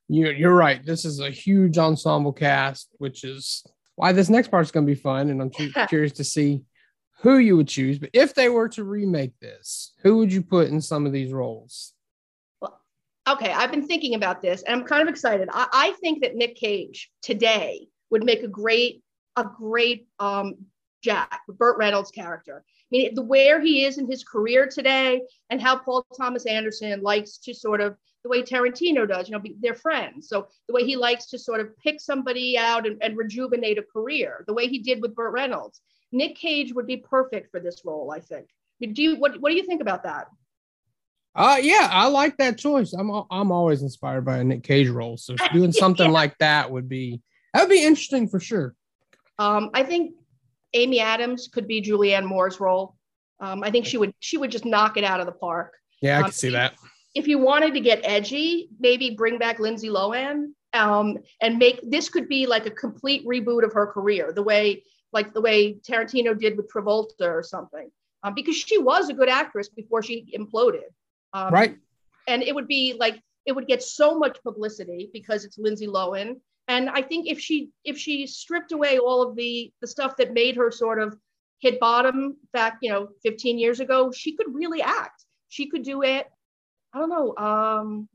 You're 0.08 0.34
you're 0.34 0.56
right. 0.56 0.86
This 0.86 1.06
is 1.06 1.20
a 1.20 1.30
huge 1.30 1.78
ensemble 1.78 2.34
cast, 2.34 2.90
which 2.98 3.24
is 3.24 3.66
why 3.96 4.12
this 4.12 4.30
next 4.30 4.50
part 4.50 4.66
is 4.66 4.72
going 4.72 4.86
to 4.86 4.92
be 4.92 5.00
fun, 5.00 5.30
and 5.30 5.42
I'm 5.42 5.50
curious 5.88 6.14
to 6.14 6.24
see 6.24 6.62
who 7.22 7.38
you 7.38 7.58
would 7.58 7.68
choose. 7.68 8.00
But 8.00 8.12
if 8.14 8.34
they 8.34 8.50
were 8.50 8.70
to 8.70 8.84
remake 8.84 9.38
this, 9.40 9.94
who 10.04 10.18
would 10.18 10.32
you 10.32 10.42
put 10.42 10.70
in 10.70 10.82
some 10.82 11.06
of 11.06 11.12
these 11.12 11.34
roles? 11.34 11.94
Well, 12.62 12.80
okay, 13.28 13.52
I've 13.52 13.72
been 13.72 13.88
thinking 13.88 14.16
about 14.16 14.42
this, 14.42 14.64
and 14.64 14.80
I'm 14.80 14.88
kind 14.88 15.02
of 15.02 15.08
excited. 15.08 15.50
I, 15.52 15.68
I 15.74 15.92
think 16.00 16.22
that 16.22 16.36
Nick 16.36 16.56
Cage 16.56 17.12
today 17.22 17.88
would 18.12 18.24
make 18.24 18.44
a 18.44 18.48
great, 18.48 19.04
a 19.36 19.44
great 19.44 20.08
um, 20.20 20.56
Jack, 21.02 21.42
Burt 21.48 21.78
Reynolds' 21.78 22.12
character. 22.12 22.64
I 22.68 22.72
mean, 22.92 23.16
the 23.16 23.22
where 23.22 23.62
he 23.62 23.86
is 23.86 23.98
in 23.98 24.10
his 24.10 24.24
career 24.24 24.68
today, 24.68 25.22
and 25.50 25.62
how 25.62 25.78
Paul 25.78 26.06
Thomas 26.18 26.46
Anderson 26.46 27.02
likes 27.02 27.38
to 27.40 27.54
sort 27.54 27.82
of 27.82 27.96
the 28.24 28.30
way 28.30 28.42
Tarantino 28.44 29.08
does, 29.08 29.30
you 29.30 29.34
know, 29.34 29.40
be, 29.40 29.56
they're 29.60 29.74
friends. 29.74 30.28
So 30.28 30.48
the 30.68 30.74
way 30.74 30.84
he 30.84 30.96
likes 30.96 31.28
to 31.28 31.40
sort 31.40 31.60
of 31.60 31.78
pick 31.78 32.00
somebody 32.00 32.58
out 32.58 32.86
and, 32.86 33.02
and 33.02 33.18
rejuvenate 33.18 33.78
a 33.78 33.84
career, 33.84 34.44
the 34.48 34.54
way 34.54 34.68
he 34.68 34.80
did 34.80 35.02
with 35.02 35.16
Burt 35.16 35.34
Reynolds. 35.34 35.82
Nick 36.12 36.36
Cage 36.36 36.74
would 36.74 36.88
be 36.88 36.98
perfect 36.98 37.52
for 37.52 37.60
this 37.60 37.82
role, 37.86 38.12
I 38.12 38.20
think. 38.20 38.48
Do 38.82 39.02
you 39.02 39.16
what 39.18 39.40
what 39.42 39.50
do 39.50 39.56
you 39.56 39.66
think 39.66 39.82
about 39.82 40.04
that? 40.04 40.28
Uh 41.36 41.58
yeah, 41.62 41.90
I 41.92 42.08
like 42.08 42.38
that 42.38 42.58
choice. 42.58 42.94
I'm 42.94 43.12
I'm 43.32 43.52
always 43.52 43.82
inspired 43.82 44.26
by 44.26 44.38
a 44.38 44.44
Nick 44.44 44.64
Cage 44.64 44.90
role. 44.90 45.18
So 45.18 45.36
doing 45.52 45.72
something 45.84 46.08
yeah. 46.08 46.12
like 46.12 46.38
that 46.38 46.72
would 46.72 46.88
be 46.88 47.22
that 47.54 47.62
would 47.62 47.72
be 47.72 47.84
interesting 47.84 48.28
for 48.28 48.40
sure. 48.40 48.76
Um, 49.40 49.70
I 49.74 49.84
think 49.84 50.14
Amy 50.74 51.00
Adams 51.00 51.50
could 51.52 51.68
be 51.68 51.82
Julianne 51.82 52.26
Moore's 52.26 52.60
role. 52.60 52.96
Um, 53.40 53.64
I 53.64 53.72
think 53.72 53.86
she 53.86 53.98
would 53.98 54.14
she 54.20 54.38
would 54.38 54.52
just 54.52 54.66
knock 54.66 54.98
it 54.98 55.04
out 55.04 55.20
of 55.20 55.26
the 55.26 55.32
park. 55.32 55.74
Yeah, 56.02 56.16
I 56.16 56.18
um, 56.18 56.24
can 56.26 56.34
see 56.34 56.50
that. 56.50 56.76
If 57.16 57.28
you 57.28 57.40
wanted 57.40 57.74
to 57.74 57.80
get 57.80 58.02
edgy, 58.04 58.70
maybe 58.80 59.12
bring 59.12 59.38
back 59.38 59.60
Lindsay 59.60 59.90
Lohan 59.90 60.52
um, 60.74 61.18
and 61.42 61.58
make 61.58 61.80
this 61.90 62.10
could 62.10 62.28
be 62.28 62.46
like 62.46 62.66
a 62.66 62.72
complete 62.72 63.26
reboot 63.26 63.64
of 63.64 63.74
her 63.74 63.88
career, 63.88 64.32
the 64.34 64.44
way 64.44 64.84
like 65.14 65.34
the 65.34 65.42
way 65.42 65.76
Tarantino 65.76 66.38
did 66.38 66.58
with 66.58 66.72
Travolta 66.72 67.22
or 67.22 67.44
something, 67.44 67.90
um, 68.24 68.34
because 68.36 68.56
she 68.56 68.78
was 68.78 69.10
a 69.10 69.14
good 69.14 69.30
actress 69.30 69.70
before 69.70 70.04
she 70.04 70.26
imploded. 70.38 70.90
Um, 71.34 71.54
right. 71.54 71.78
And 72.28 72.44
it 72.44 72.54
would 72.54 72.68
be 72.68 72.96
like 73.00 73.22
it 73.46 73.54
would 73.54 73.68
get 73.68 73.82
so 73.82 74.18
much 74.18 74.38
publicity 74.44 75.10
because 75.14 75.46
it's 75.46 75.58
Lindsay 75.58 75.88
Lohan. 75.88 76.36
And 76.68 76.90
I 76.90 77.02
think 77.02 77.28
if 77.28 77.40
she 77.40 77.70
if 77.84 77.98
she 77.98 78.28
stripped 78.28 78.72
away 78.72 79.00
all 79.00 79.22
of 79.22 79.36
the 79.36 79.72
the 79.82 79.88
stuff 79.88 80.18
that 80.18 80.34
made 80.34 80.56
her 80.58 80.72
sort 80.72 81.02
of 81.02 81.18
hit 81.60 81.80
bottom 81.80 82.38
back, 82.54 82.78
you 82.82 82.92
know, 82.92 83.10
15 83.24 83.58
years 83.58 83.80
ago, 83.80 84.12
she 84.12 84.36
could 84.36 84.54
really 84.54 84.82
act. 84.82 85.26
She 85.50 85.70
could 85.70 85.84
do 85.84 86.04
it. 86.04 86.28
I 86.94 87.00
don't 87.00 87.10
know. 87.10 87.36
Um, 87.38 88.10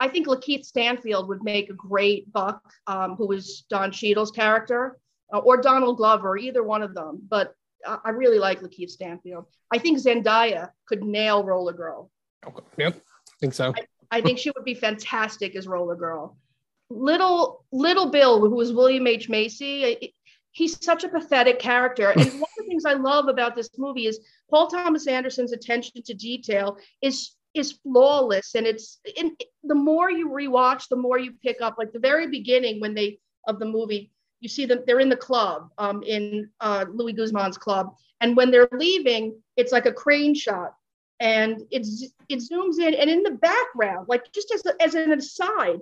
I 0.00 0.08
think 0.08 0.26
Lakeith 0.26 0.64
Stanfield 0.64 1.28
would 1.28 1.44
make 1.44 1.70
a 1.70 1.74
great 1.74 2.32
Buck, 2.32 2.60
um, 2.86 3.14
who 3.16 3.28
was 3.28 3.64
Don 3.70 3.92
Cheadle's 3.92 4.30
character, 4.30 4.98
uh, 5.32 5.38
or 5.38 5.58
Donald 5.58 5.98
Glover, 5.98 6.36
either 6.36 6.62
one 6.62 6.82
of 6.82 6.94
them. 6.94 7.22
But 7.28 7.54
uh, 7.86 7.98
I 8.04 8.10
really 8.10 8.38
like 8.38 8.60
Lakeith 8.60 8.90
Stanfield. 8.90 9.46
I 9.70 9.78
think 9.78 9.98
Zendaya 9.98 10.70
could 10.86 11.02
nail 11.02 11.44
Roller 11.44 11.72
Girl. 11.72 12.10
Okay. 12.46 12.60
Yep, 12.78 12.96
I 12.96 13.32
think 13.40 13.54
so. 13.54 13.72
I, 13.76 14.18
I 14.18 14.20
think 14.20 14.38
she 14.38 14.50
would 14.50 14.64
be 14.64 14.74
fantastic 14.74 15.56
as 15.56 15.68
Roller 15.68 15.96
Girl. 15.96 16.36
Little 16.94 17.64
Little 17.72 18.10
Bill, 18.10 18.40
who 18.40 18.50
was 18.50 18.72
William 18.72 19.06
H 19.06 19.28
Macy, 19.28 20.14
he's 20.52 20.82
such 20.82 21.04
a 21.04 21.08
pathetic 21.08 21.58
character. 21.58 22.10
And 22.10 22.24
one 22.32 22.42
of 22.42 22.56
the 22.58 22.64
things 22.66 22.84
I 22.84 22.94
love 22.94 23.28
about 23.28 23.54
this 23.54 23.68
movie 23.76 24.06
is 24.06 24.20
Paul 24.50 24.68
Thomas 24.68 25.06
Anderson's 25.06 25.52
attention 25.52 26.02
to 26.02 26.14
detail 26.14 26.78
is 27.02 27.32
is 27.52 27.72
flawless. 27.72 28.54
And 28.54 28.66
it's 28.66 29.00
in, 29.16 29.36
the 29.62 29.74
more 29.74 30.10
you 30.10 30.28
rewatch, 30.28 30.88
the 30.88 30.96
more 30.96 31.18
you 31.18 31.32
pick 31.42 31.60
up. 31.60 31.76
Like 31.78 31.92
the 31.92 32.00
very 32.00 32.28
beginning 32.28 32.80
when 32.80 32.94
they 32.94 33.18
of 33.46 33.58
the 33.58 33.66
movie, 33.66 34.10
you 34.40 34.48
see 34.48 34.66
them 34.66 34.80
they're 34.86 35.00
in 35.00 35.08
the 35.08 35.16
club 35.16 35.70
um, 35.78 36.02
in 36.02 36.50
uh, 36.60 36.86
Luis 36.92 37.16
Guzman's 37.16 37.58
club, 37.58 37.94
and 38.20 38.36
when 38.36 38.50
they're 38.50 38.68
leaving, 38.72 39.40
it's 39.56 39.72
like 39.72 39.86
a 39.86 39.92
crane 39.92 40.34
shot. 40.34 40.74
And 41.20 41.62
it's 41.70 42.06
it 42.28 42.40
zooms 42.40 42.78
in, 42.78 42.94
and 42.94 43.08
in 43.08 43.22
the 43.22 43.30
background, 43.30 44.06
like 44.08 44.32
just 44.32 44.52
as, 44.52 44.66
a, 44.66 44.82
as 44.82 44.94
an 44.94 45.12
aside, 45.12 45.80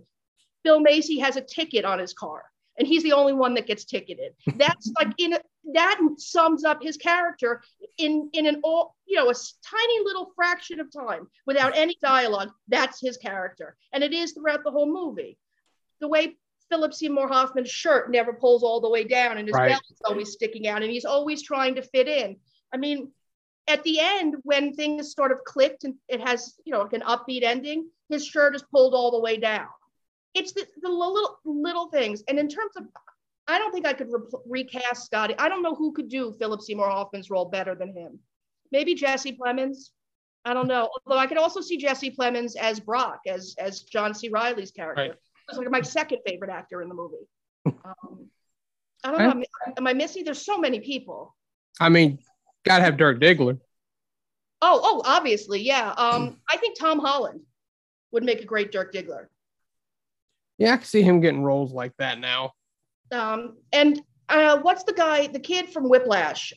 Bill 0.65 0.81
Macy 0.81 1.19
has 1.19 1.37
a 1.37 1.41
ticket 1.41 1.85
on 1.85 1.99
his 1.99 2.13
car 2.13 2.45
and 2.79 2.89
he's 2.89 3.03
the 3.03 3.13
only 3.13 3.33
one 3.33 3.55
that 3.55 3.67
gets 3.67 3.85
ticketed. 3.85 4.33
That's 4.57 4.91
like 4.99 5.13
in 5.19 5.35
a, 5.35 5.41
that 5.75 6.01
sums 6.17 6.65
up 6.65 6.83
his 6.83 6.97
character 6.97 7.63
in 7.99 8.31
in 8.33 8.47
an 8.47 8.61
all 8.65 8.97
you 9.07 9.17
know 9.17 9.31
a 9.31 9.35
tiny 9.35 10.05
little 10.05 10.33
fraction 10.35 10.81
of 10.81 10.93
time 10.93 11.29
without 11.47 11.77
any 11.77 11.97
dialogue. 12.03 12.51
That's 12.69 13.01
his 13.01 13.17
character, 13.17 13.77
and 13.93 14.03
it 14.03 14.13
is 14.13 14.33
throughout 14.33 14.65
the 14.65 14.71
whole 14.71 14.93
movie. 14.93 15.39
The 16.01 16.09
way 16.09 16.37
Philip 16.69 16.95
Seymour 16.95 17.29
Hoffman's 17.29 17.71
shirt 17.71 18.11
never 18.11 18.33
pulls 18.33 18.63
all 18.63 18.81
the 18.81 18.91
way 18.91 19.05
down, 19.05 19.39
and 19.39 19.47
his 19.47 19.55
right. 19.55 19.69
belly's 19.69 20.03
always 20.05 20.33
sticking 20.33 20.67
out, 20.67 20.83
and 20.83 20.91
he's 20.91 21.05
always 21.05 21.43
trying 21.43 21.77
to 21.77 21.83
fit 21.83 22.09
in. 22.09 22.37
I 22.75 22.79
mean, 22.79 23.13
at 23.69 23.85
the 23.85 24.01
end, 24.01 24.37
when 24.43 24.75
things 24.75 25.15
sort 25.15 25.31
of 25.31 25.45
clicked 25.45 25.85
and 25.85 25.95
it 26.09 26.21
has 26.21 26.55
you 26.65 26.73
know 26.73 26.83
like 26.83 26.95
an 26.95 27.03
upbeat 27.03 27.43
ending, 27.43 27.89
his 28.09 28.27
shirt 28.27 28.57
is 28.57 28.65
pulled 28.65 28.95
all 28.95 29.13
the 29.13 29.21
way 29.21 29.37
down 29.37 29.69
it's 30.35 30.53
the, 30.53 30.67
the 30.81 30.89
little 30.89 31.39
little 31.45 31.89
things. 31.89 32.23
And 32.29 32.39
in 32.39 32.49
terms 32.49 32.77
of, 32.77 32.85
I 33.49 33.59
don't 33.59 33.73
think 33.73 33.87
I 33.87 33.93
could 33.93 34.09
re- 34.11 34.65
recast 34.65 35.07
Scotty. 35.07 35.35
I 35.39 35.49
don't 35.49 35.63
know 35.63 35.75
who 35.75 35.93
could 35.93 36.09
do 36.09 36.35
Philip 36.39 36.63
Seymour 36.63 36.89
Hoffman's 36.89 37.31
role 37.31 37.47
better 37.47 37.75
than 37.75 37.95
him. 37.95 38.19
Maybe 38.71 38.95
Jesse 38.95 39.37
Plemons. 39.37 39.91
I 40.45 40.55
don't 40.55 40.67
know. 40.67 40.91
Although 41.07 41.21
I 41.21 41.27
could 41.27 41.39
also 41.39 41.61
see 41.61 41.77
Jesse 41.77 42.11
Plemons 42.11 42.57
as 42.57 42.81
Brock, 42.81 43.21
as 43.27 43.55
as 43.59 43.83
John 43.83 44.15
C. 44.15 44.29
Reilly's 44.29 44.71
character. 44.71 45.03
Right. 45.03 45.15
It's 45.49 45.59
like 45.59 45.71
my 45.71 45.83
second 45.83 46.19
favorite 46.27 46.51
actor 46.51 46.83
in 46.83 46.89
the 46.89 46.95
movie. 46.95 47.27
Um, 47.85 48.29
I 49.05 49.11
don't 49.11 49.19
know. 49.19 49.31
Am, 49.67 49.73
am 49.79 49.87
I 49.89 49.93
missing? 49.93 50.25
There's 50.25 50.45
so 50.45 50.59
many 50.59 50.79
people. 50.79 51.35
I 51.81 51.89
mean, 51.89 52.19
gotta 52.65 52.85
have 52.85 52.97
Dirk 52.97 53.21
Diggler. 53.21 53.59
Oh, 54.61 54.81
oh, 54.83 55.03
obviously, 55.05 55.61
yeah. 55.61 55.91
Um, 55.91 56.41
I 56.49 56.57
think 56.57 56.79
Tom 56.79 57.01
Holland 57.01 57.41
would 58.13 58.23
make 58.23 58.41
a 58.41 58.45
great 58.45 58.71
Dirk 58.71 58.95
Diggler. 58.95 59.27
Yeah, 60.63 60.75
I 60.75 60.77
can 60.77 60.87
see 60.87 61.03
him 61.03 61.19
getting 61.19 61.43
roles 61.43 61.73
like 61.73 61.93
that 61.99 62.21
now. 62.21 62.53
Um, 63.11 63.57
and 63.73 64.01
uh, 64.29 64.61
what's 64.61 64.85
the 64.85 64.93
guy, 64.93 65.27
the 65.27 65.41
kid 65.41 65.71
from 65.71 65.89
Whiplash? 65.89 66.53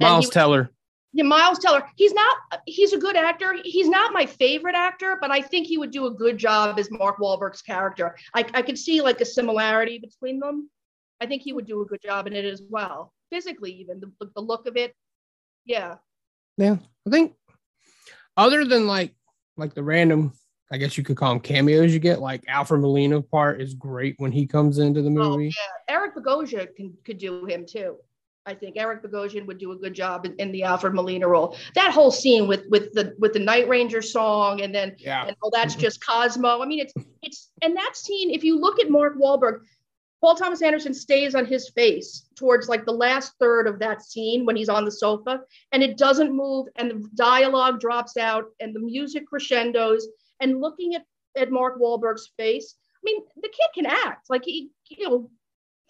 Miles 0.00 0.30
Teller. 0.30 0.70
Yeah, 1.12 1.24
Miles 1.24 1.58
Teller. 1.58 1.82
He's 1.96 2.14
not. 2.14 2.36
He's 2.64 2.92
a 2.92 2.98
good 2.98 3.16
actor. 3.16 3.56
He's 3.64 3.88
not 3.88 4.12
my 4.12 4.24
favorite 4.24 4.76
actor, 4.76 5.18
but 5.20 5.32
I 5.32 5.42
think 5.42 5.66
he 5.66 5.78
would 5.78 5.90
do 5.90 6.06
a 6.06 6.14
good 6.14 6.38
job 6.38 6.78
as 6.78 6.92
Mark 6.92 7.18
Wahlberg's 7.18 7.60
character. 7.60 8.16
I, 8.34 8.46
I 8.54 8.62
could 8.62 8.78
see 8.78 9.02
like 9.02 9.20
a 9.20 9.24
similarity 9.24 9.98
between 9.98 10.38
them. 10.38 10.70
I 11.20 11.26
think 11.26 11.42
he 11.42 11.52
would 11.52 11.66
do 11.66 11.82
a 11.82 11.84
good 11.84 12.02
job 12.02 12.28
in 12.28 12.34
it 12.34 12.44
as 12.44 12.62
well, 12.70 13.12
physically, 13.32 13.72
even 13.72 13.98
the, 13.98 14.30
the 14.36 14.40
look 14.40 14.68
of 14.68 14.76
it. 14.76 14.94
Yeah. 15.64 15.96
Yeah, 16.56 16.76
I 17.04 17.10
think 17.10 17.34
other 18.36 18.64
than 18.64 18.86
like 18.86 19.12
like 19.56 19.74
the 19.74 19.82
random 19.82 20.34
I 20.72 20.78
guess 20.78 20.96
you 20.96 21.04
could 21.04 21.18
call 21.18 21.34
them 21.34 21.40
cameos 21.40 21.92
you 21.92 21.98
get. 21.98 22.20
Like 22.20 22.42
Alfred 22.48 22.80
Molina 22.80 23.20
part 23.20 23.60
is 23.60 23.74
great 23.74 24.14
when 24.16 24.32
he 24.32 24.46
comes 24.46 24.78
into 24.78 25.02
the 25.02 25.10
oh, 25.10 25.12
movie. 25.12 25.52
Oh, 25.54 25.62
yeah, 25.88 25.94
Eric 25.94 26.16
Bogosian 26.16 26.74
can 26.74 26.96
could 27.04 27.18
do 27.18 27.44
him 27.44 27.66
too. 27.66 27.96
I 28.46 28.54
think 28.54 28.76
Eric 28.76 29.04
Bogosian 29.04 29.46
would 29.46 29.58
do 29.58 29.70
a 29.70 29.76
good 29.76 29.94
job 29.94 30.26
in, 30.26 30.34
in, 30.36 30.50
the 30.50 30.64
Alfred 30.64 30.94
Molina 30.94 31.28
role. 31.28 31.56
That 31.76 31.92
whole 31.92 32.10
scene 32.10 32.48
with 32.48 32.64
with 32.70 32.92
the 32.94 33.14
with 33.18 33.34
the 33.34 33.38
Night 33.38 33.68
Ranger 33.68 34.00
song 34.00 34.62
and 34.62 34.74
then 34.74 34.96
yeah, 34.98 35.26
and, 35.26 35.36
oh, 35.42 35.50
that's 35.52 35.74
just 35.84 36.04
Cosmo. 36.04 36.62
I 36.62 36.66
mean, 36.66 36.80
it's 36.80 36.94
it's 37.20 37.50
and 37.60 37.76
that 37.76 37.94
scene. 37.94 38.30
If 38.30 38.42
you 38.42 38.58
look 38.58 38.80
at 38.80 38.88
Mark 38.88 39.18
Wahlberg, 39.18 39.60
Paul 40.22 40.36
Thomas 40.36 40.62
Anderson 40.62 40.94
stays 40.94 41.34
on 41.34 41.44
his 41.44 41.68
face 41.68 42.28
towards 42.34 42.68
like 42.68 42.86
the 42.86 42.92
last 42.92 43.34
third 43.38 43.66
of 43.66 43.78
that 43.80 44.02
scene 44.02 44.46
when 44.46 44.56
he's 44.56 44.70
on 44.70 44.86
the 44.86 44.90
sofa, 44.90 45.40
and 45.72 45.82
it 45.82 45.98
doesn't 45.98 46.34
move, 46.34 46.68
and 46.76 46.90
the 46.90 47.08
dialogue 47.14 47.78
drops 47.78 48.16
out, 48.16 48.46
and 48.58 48.74
the 48.74 48.80
music 48.80 49.26
crescendos, 49.26 50.08
and 50.42 50.60
looking 50.60 50.94
at, 50.94 51.04
at 51.36 51.50
Mark 51.50 51.80
Wahlberg's 51.80 52.30
face, 52.36 52.74
I 52.96 53.00
mean, 53.04 53.22
the 53.36 53.48
kid 53.48 53.68
can 53.74 53.86
act 53.86 54.28
like 54.28 54.44
he, 54.44 54.70
you 54.90 55.08
know, 55.08 55.30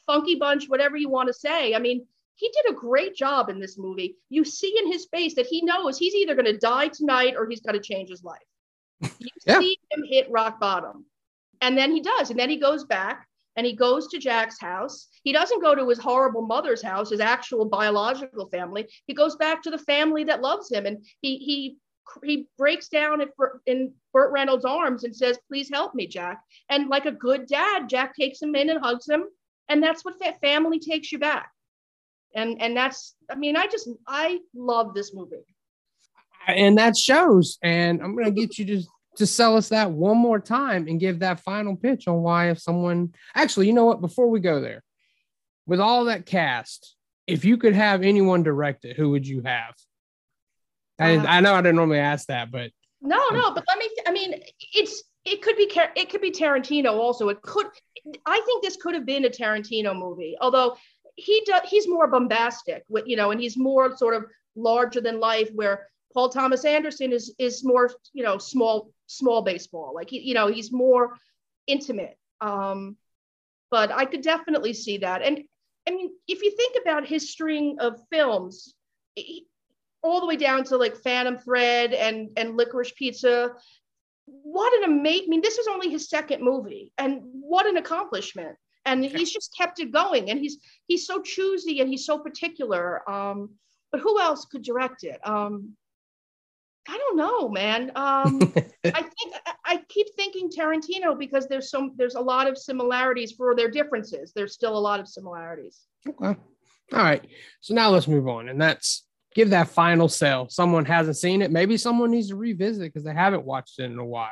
funky 0.07 0.37
bunch, 0.37 0.69
whatever 0.69 0.97
you 0.97 1.09
want 1.09 1.27
to 1.27 1.33
say. 1.33 1.75
I 1.75 1.79
mean, 1.79 2.07
he 2.37 2.49
did 2.49 2.73
a 2.73 2.79
great 2.79 3.15
job 3.15 3.49
in 3.49 3.59
this 3.59 3.79
movie. 3.79 4.17
You 4.29 4.45
see 4.45 4.75
in 4.79 4.91
his 4.91 5.07
face 5.07 5.35
that 5.35 5.47
he 5.47 5.63
knows 5.63 5.99
he's 5.99 6.15
either 6.15 6.35
going 6.35 6.47
to 6.47 6.59
die 6.59 6.89
tonight 6.89 7.35
or 7.37 7.49
he's 7.49 7.61
got 7.61 7.73
to 7.73 7.81
change 7.81 8.09
his 8.09 8.25
life. 8.25 8.39
You 9.01 9.29
yeah. 9.47 9.61
see 9.61 9.79
him 9.91 10.05
hit 10.09 10.31
rock 10.31 10.61
bottom. 10.61 11.07
And 11.61 11.77
then 11.77 11.93
he 11.93 12.01
does. 12.01 12.31
And 12.31 12.39
then 12.39 12.51
he 12.51 12.57
goes 12.57 12.85
back 12.85 13.27
and 13.57 13.67
he 13.67 13.75
goes 13.75 14.09
to 14.09 14.19
Jack's 14.19 14.61
house. 14.61 15.09
He 15.23 15.33
doesn't 15.33 15.63
go 15.63 15.75
to 15.75 15.89
his 15.89 15.99
horrible 15.99 16.47
mother's 16.47 16.83
house, 16.83 17.11
his 17.11 17.21
actual 17.21 17.67
biological 17.67 18.49
family. 18.49 18.89
He 19.07 19.15
goes 19.15 19.37
back 19.37 19.63
to 19.63 19.71
the 19.71 19.79
family 19.79 20.25
that 20.25 20.41
loves 20.41 20.71
him. 20.71 20.87
And 20.87 21.05
he, 21.21 21.37
he 21.39 21.77
he 22.25 22.49
breaks 22.59 22.89
down 22.89 23.23
in, 23.67 23.93
Burt 24.13 24.33
Reynolds' 24.33 24.65
arms 24.65 25.05
and 25.05 25.15
says, 25.15 25.39
"Please 25.49 25.71
help 25.71 25.95
me, 25.95 26.07
Jack." 26.07 26.43
And 26.69 26.89
like 26.89 27.07
a 27.07 27.13
good 27.13 27.47
dad, 27.47 27.89
Jack 27.89 28.15
takes 28.15 28.43
him 28.43 28.55
in 28.55 28.69
and 28.69 28.81
hugs 28.81 29.09
him, 29.09 29.25
and 29.69 29.83
that's 29.83 30.05
what 30.05 30.19
that 30.21 30.41
family 30.41 30.79
takes 30.79 31.13
you 31.13 31.19
back. 31.19 31.51
And 32.35 32.61
and 32.61 32.77
that's, 32.77 33.15
I 33.31 33.37
mean, 33.37 33.57
I 33.57 33.67
just 33.67 33.89
I 34.07 34.41
love 34.55 34.95
this 34.95 35.15
movie. 35.15 35.45
And 36.47 36.77
that 36.79 36.97
shows. 36.97 37.59
And 37.63 38.03
I'm 38.03 38.17
gonna 38.17 38.31
get 38.31 38.59
you 38.59 38.65
to 38.67 38.83
to 39.17 39.27
sell 39.27 39.57
us 39.57 39.69
that 39.69 39.91
one 39.91 40.17
more 40.17 40.41
time 40.41 40.89
and 40.89 41.01
give 41.01 41.19
that 41.21 41.41
final 41.41 41.77
pitch 41.77 42.09
on 42.09 42.23
why 42.23 42.51
if 42.51 42.59
someone 42.59 43.15
actually, 43.35 43.67
you 43.67 43.73
know 43.73 43.85
what? 43.85 44.01
Before 44.01 44.29
we 44.29 44.41
go 44.41 44.61
there, 44.61 44.83
with 45.67 45.81
all 45.81 46.07
that 46.07 46.27
cast, 46.27 46.97
if 47.27 47.45
you 47.45 47.57
could 47.57 47.75
have 47.75 48.03
anyone 48.03 48.43
direct 48.43 48.85
it, 48.85 48.97
who 48.97 49.11
would 49.11 49.27
you 49.27 49.43
have? 49.43 49.75
I, 50.99 51.17
I 51.27 51.41
know 51.41 51.55
I 51.55 51.61
didn't 51.63 51.77
normally 51.77 51.99
ask 51.99 52.27
that, 52.29 52.51
but 52.51 52.71
No, 53.01 53.19
no, 53.33 53.53
but 53.53 53.65
let 53.69 53.79
me. 53.79 53.89
I 54.07 54.13
mean, 54.13 54.41
it's 54.75 55.03
it 55.25 55.43
could 55.43 55.57
be 55.57 55.71
it 55.97 56.11
could 56.11 56.21
be 56.21 56.31
Tarantino 56.31 56.93
also. 56.93 57.29
It 57.29 57.43
could. 57.43 57.67
I 58.27 58.41
think 58.45 58.63
this 58.63 58.77
could 58.77 58.95
have 58.95 59.07
been 59.07 59.25
a 59.25 59.31
Tarantino 59.31 59.97
movie, 59.97 60.37
although 60.41 60.77
he 61.17 61.43
does. 61.47 61.63
He's 61.69 61.89
more 61.89 62.07
bombastic, 62.09 62.85
with 62.89 63.05
you 63.07 63.17
know, 63.17 63.31
and 63.31 63.41
he's 63.41 63.57
more 63.57 63.97
sort 63.97 64.15
of 64.15 64.25
larger 64.55 65.01
than 65.01 65.19
life. 65.21 65.51
Where 65.53 65.89
Paul 66.15 66.29
Thomas 66.29 66.65
Anderson 66.65 67.13
is 67.13 67.35
is 67.39 67.65
more 67.65 67.91
you 68.13 68.23
know 68.23 68.39
small 68.39 68.91
small 69.07 69.43
baseball. 69.43 69.93
Like 69.95 70.11
he, 70.11 70.21
you 70.21 70.35
know, 70.35 70.47
he's 70.47 70.73
more 70.73 71.17
intimate. 71.67 72.17
Um, 72.41 72.97
but 73.71 73.91
I 73.91 74.05
could 74.05 74.23
definitely 74.23 74.75
see 74.75 74.99
that. 74.99 75.23
And 75.23 75.43
I 75.89 75.91
mean, 75.93 76.11
if 76.29 76.43
you 76.43 76.51
think 76.57 76.77
about 76.83 77.07
his 77.07 77.31
string 77.31 77.77
of 77.81 78.01
films, 78.11 78.75
he- 79.15 79.47
all 80.03 80.21
the 80.21 80.27
way 80.27 80.37
down 80.37 80.65
to 80.65 80.77
like 80.77 80.97
Phantom 80.97 81.39
Thread 81.39 81.93
and 81.93 82.31
and 82.37 82.57
Licorice 82.57 82.93
Pizza. 82.93 83.53
What 84.27 84.73
an 84.79 84.91
amazing! 84.91 85.27
I 85.27 85.31
mean, 85.31 85.43
this 85.43 85.59
is 85.59 85.69
only 85.69 85.91
his 85.91 86.09
second 86.09 86.43
movie, 86.43 86.93
and 86.99 87.21
what 87.25 87.67
an 87.67 87.77
accomplishment! 87.77 88.57
And 88.85 89.05
he's 89.05 89.33
just 89.33 89.57
kept 89.57 89.79
it 89.81 89.93
going, 89.93 90.31
and 90.31 90.41
he's 90.41 90.59
he's 90.87 91.07
so 91.07 91.23
choosy 91.23 91.81
and 91.81 91.89
he's 91.89 92.05
so 92.05 92.19
particular. 92.19 93.09
Um, 93.09 93.51
but 93.91 94.01
who 94.01 94.21
else 94.21 94.47
could 94.47 94.63
direct 94.63 95.05
it? 95.05 95.21
Um, 95.27 95.77
I 96.89 96.99
don't 96.99 97.17
know, 97.17 97.49
man. 97.49 97.93
Um, 97.95 98.41
I 98.85 99.03
think 99.03 99.35
I, 99.47 99.55
I 99.65 99.77
keep 99.89 100.09
thinking 100.17 100.51
Tarantino 100.51 101.17
because 101.17 101.47
there's 101.47 101.71
some 101.71 101.93
there's 101.97 102.17
a 102.17 102.21
lot 102.21 102.49
of 102.49 102.59
similarities 102.59 103.33
for 103.33 103.55
their 103.55 103.71
differences. 103.71 104.33
There's 104.35 104.55
still 104.55 104.77
a 104.77 104.81
lot 104.81 104.99
of 104.99 105.09
similarities. 105.09 105.83
Okay. 106.09 106.39
All 106.93 106.99
right. 106.99 107.25
So 107.61 107.75
now 107.75 107.91
let's 107.91 108.09
move 108.09 108.29
on. 108.29 108.49
And 108.49 108.61
that's 108.61 109.05
give 109.35 109.51
that 109.51 109.69
final 109.69 110.09
sell. 110.09 110.49
Someone 110.49 110.85
hasn't 110.85 111.17
seen 111.17 111.43
it. 111.43 111.51
Maybe 111.51 111.77
someone 111.77 112.11
needs 112.11 112.29
to 112.29 112.37
revisit 112.37 112.83
because 112.83 113.05
they 113.05 113.15
haven't 113.15 113.45
watched 113.45 113.79
it 113.79 113.85
in 113.85 113.99
a 113.99 114.05
while. 114.05 114.31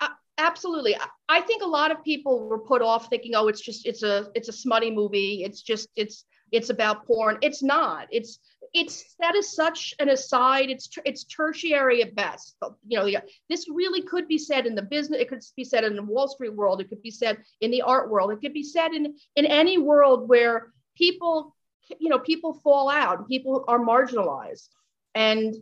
Uh, 0.00 0.08
absolutely. 0.38 0.96
I- 0.96 1.08
think 1.42 1.62
a 1.62 1.66
lot 1.66 1.90
of 1.90 2.02
people 2.04 2.48
were 2.48 2.58
put 2.58 2.82
off 2.82 3.08
thinking 3.08 3.34
oh 3.34 3.48
it's 3.48 3.60
just 3.60 3.86
it's 3.86 4.02
a 4.02 4.28
it's 4.34 4.48
a 4.48 4.52
smutty 4.52 4.90
movie. 4.90 5.44
It's 5.44 5.62
just 5.62 5.88
it's 5.96 6.24
it's 6.50 6.70
about 6.70 7.06
porn. 7.06 7.38
It's 7.42 7.62
not. 7.62 8.06
It's 8.10 8.38
it's 8.74 9.14
that 9.20 9.34
is 9.34 9.54
such 9.54 9.94
an 9.98 10.08
aside. 10.08 10.70
It's 10.70 10.88
it's 11.04 11.24
tertiary 11.24 12.02
at 12.02 12.14
best. 12.14 12.56
You 12.86 12.98
know 12.98 13.20
this 13.48 13.66
really 13.68 14.02
could 14.02 14.28
be 14.28 14.38
said 14.38 14.66
in 14.66 14.74
the 14.74 14.82
business. 14.82 15.20
It 15.20 15.28
could 15.28 15.42
be 15.56 15.64
said 15.64 15.84
in 15.84 15.96
the 15.96 16.02
wall 16.02 16.28
street 16.28 16.54
world. 16.54 16.80
It 16.80 16.88
could 16.88 17.02
be 17.02 17.10
said 17.10 17.38
in 17.60 17.70
the 17.70 17.82
art 17.82 18.10
world. 18.10 18.32
It 18.32 18.40
could 18.40 18.54
be 18.54 18.62
said 18.62 18.92
in 18.92 19.14
in 19.36 19.46
any 19.46 19.78
world 19.78 20.28
where 20.28 20.72
people 20.96 21.56
you 21.98 22.08
know 22.08 22.18
people 22.18 22.54
fall 22.54 22.88
out 22.88 23.28
people 23.28 23.64
are 23.68 23.78
marginalized. 23.78 24.68
And 25.14 25.54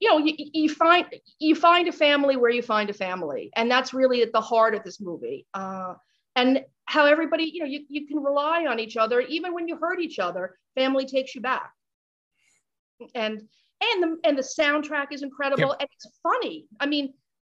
you 0.00 0.10
know 0.10 0.18
you, 0.18 0.34
you 0.36 0.68
find 0.68 1.06
you 1.38 1.54
find 1.54 1.88
a 1.88 1.92
family 1.92 2.36
where 2.36 2.50
you 2.50 2.62
find 2.62 2.90
a 2.90 2.94
family. 2.94 3.50
And 3.54 3.70
that's 3.70 3.94
really 3.94 4.22
at 4.22 4.32
the 4.32 4.40
heart 4.40 4.74
of 4.74 4.84
this 4.84 5.00
movie. 5.00 5.46
Uh, 5.54 5.94
and 6.34 6.64
how 6.84 7.06
everybody 7.06 7.44
you 7.44 7.60
know 7.60 7.66
you, 7.66 7.84
you 7.88 8.06
can 8.06 8.22
rely 8.22 8.66
on 8.66 8.78
each 8.78 8.96
other. 8.96 9.20
Even 9.20 9.54
when 9.54 9.68
you 9.68 9.76
hurt 9.76 10.00
each 10.00 10.18
other 10.18 10.56
family 10.74 11.06
takes 11.06 11.34
you 11.34 11.40
back. 11.40 11.72
And 13.14 13.42
and 13.80 14.02
the 14.02 14.16
and 14.24 14.38
the 14.38 14.42
soundtrack 14.42 15.08
is 15.12 15.22
incredible. 15.22 15.72
And 15.78 15.88
it's 15.92 16.18
funny. 16.22 16.66
I 16.80 16.86
mean 16.86 17.12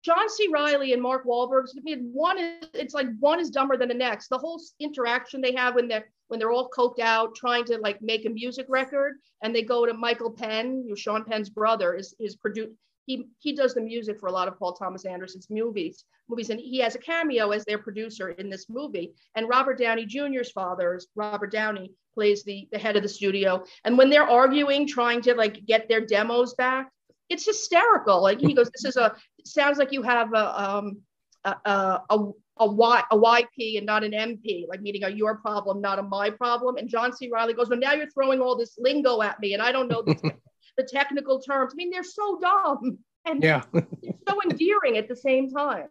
john 0.06 0.28
c. 0.28 0.48
Reilly 0.52 0.92
and 0.92 1.02
mark 1.02 1.26
Wahlberg. 1.26 1.64
i 1.76 1.80
mean 1.82 2.10
one 2.12 2.38
is 2.38 2.68
it's 2.74 2.94
like 2.94 3.08
one 3.18 3.40
is 3.40 3.50
dumber 3.50 3.76
than 3.76 3.88
the 3.88 3.94
next. 3.94 4.28
The 4.28 4.38
whole 4.38 4.60
interaction 4.78 5.40
they 5.40 5.54
have 5.54 5.74
when 5.74 5.88
they're 5.88 6.08
when 6.28 6.38
they're 6.38 6.52
all 6.52 6.70
coked 6.70 7.00
out 7.00 7.34
trying 7.34 7.64
to 7.64 7.78
like 7.78 8.00
make 8.00 8.24
a 8.24 8.30
music 8.30 8.66
record 8.68 9.14
and 9.42 9.54
they 9.54 9.62
go 9.62 9.84
to 9.84 9.92
michael 9.92 10.30
penn 10.30 10.86
know, 10.86 10.94
sean 10.94 11.24
penn's 11.24 11.50
brother 11.50 11.94
is 11.94 12.14
is 12.20 12.36
produced 12.36 12.70
he 13.06 13.26
he 13.40 13.52
does 13.52 13.74
the 13.74 13.80
music 13.80 14.20
for 14.20 14.28
a 14.28 14.32
lot 14.32 14.46
of 14.46 14.56
paul 14.56 14.72
thomas 14.72 15.04
anderson's 15.04 15.48
movies 15.50 16.04
movies. 16.28 16.50
And 16.50 16.60
he 16.60 16.78
has 16.78 16.94
a 16.94 16.98
cameo 16.98 17.50
as 17.50 17.64
their 17.64 17.78
producer 17.78 18.30
in 18.30 18.48
this 18.48 18.68
movie. 18.68 19.12
And 19.34 19.48
robert 19.48 19.78
downey 19.78 20.06
jr's 20.06 20.52
father 20.52 20.94
is 20.94 21.08
robert 21.14 21.50
downey 21.50 21.92
plays 22.14 22.44
the 22.44 22.68
the 22.72 22.78
head 22.78 22.96
of 22.96 23.02
the 23.02 23.08
studio. 23.08 23.64
And 23.84 23.98
when 23.98 24.10
they're 24.10 24.28
arguing 24.28 24.86
trying 24.86 25.20
to 25.22 25.34
like 25.34 25.64
get 25.66 25.88
their 25.88 26.04
demos 26.04 26.54
back 26.54 26.90
it's 27.28 27.44
hysterical 27.44 28.22
like 28.22 28.40
he 28.40 28.54
goes 28.54 28.70
this 28.70 28.84
is 28.84 28.96
a 28.96 29.14
sounds 29.44 29.78
like 29.78 29.92
you 29.92 30.02
have 30.02 30.32
a 30.32 30.62
um 30.62 30.98
a 31.44 31.56
a, 31.64 32.00
a 32.10 32.30
a 32.58 32.66
Y 32.66 33.02
a 33.10 33.16
YP 33.16 33.76
and 33.76 33.84
not 33.84 34.02
an 34.02 34.12
MP, 34.12 34.66
like 34.66 34.80
meaning 34.80 35.04
a 35.04 35.10
your 35.10 35.36
problem, 35.36 35.82
not 35.82 35.98
a 35.98 36.02
my 36.02 36.30
problem. 36.30 36.76
And 36.78 36.88
John 36.88 37.12
C. 37.12 37.28
Reilly 37.30 37.52
goes, 37.52 37.68
Well, 37.68 37.78
now 37.78 37.92
you're 37.92 38.08
throwing 38.08 38.40
all 38.40 38.56
this 38.56 38.76
lingo 38.78 39.20
at 39.20 39.38
me, 39.40 39.52
and 39.52 39.62
I 39.62 39.72
don't 39.72 39.88
know 39.88 40.00
the, 40.00 40.14
the 40.78 40.82
technical 40.84 41.38
terms. 41.38 41.74
I 41.74 41.76
mean, 41.76 41.90
they're 41.90 42.02
so 42.02 42.38
dumb 42.40 42.98
and 43.26 43.42
Yeah. 43.42 43.62
they're 43.72 43.84
so 44.26 44.40
endearing 44.42 44.96
at 44.96 45.06
the 45.06 45.16
same 45.16 45.50
time. 45.50 45.88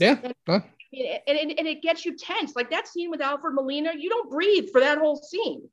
Yeah. 0.00 0.18
Huh? 0.48 0.60
And, 0.92 1.38
and, 1.38 1.52
and 1.56 1.68
it 1.68 1.82
gets 1.82 2.04
you 2.04 2.16
tense. 2.16 2.56
Like 2.56 2.70
that 2.70 2.88
scene 2.88 3.08
with 3.08 3.20
Alfred 3.20 3.54
Molina, 3.54 3.92
you 3.96 4.10
don't 4.10 4.28
breathe 4.28 4.70
for 4.72 4.80
that 4.80 4.98
whole 4.98 5.16
scene. 5.16 5.68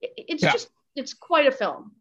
It- 0.00 0.12
it's 0.16 0.42
Yeah. 0.42 0.52
just, 0.52 0.70
it's 0.94 1.12
quite 1.12 1.46
a 1.46 1.52
film. 1.52 1.92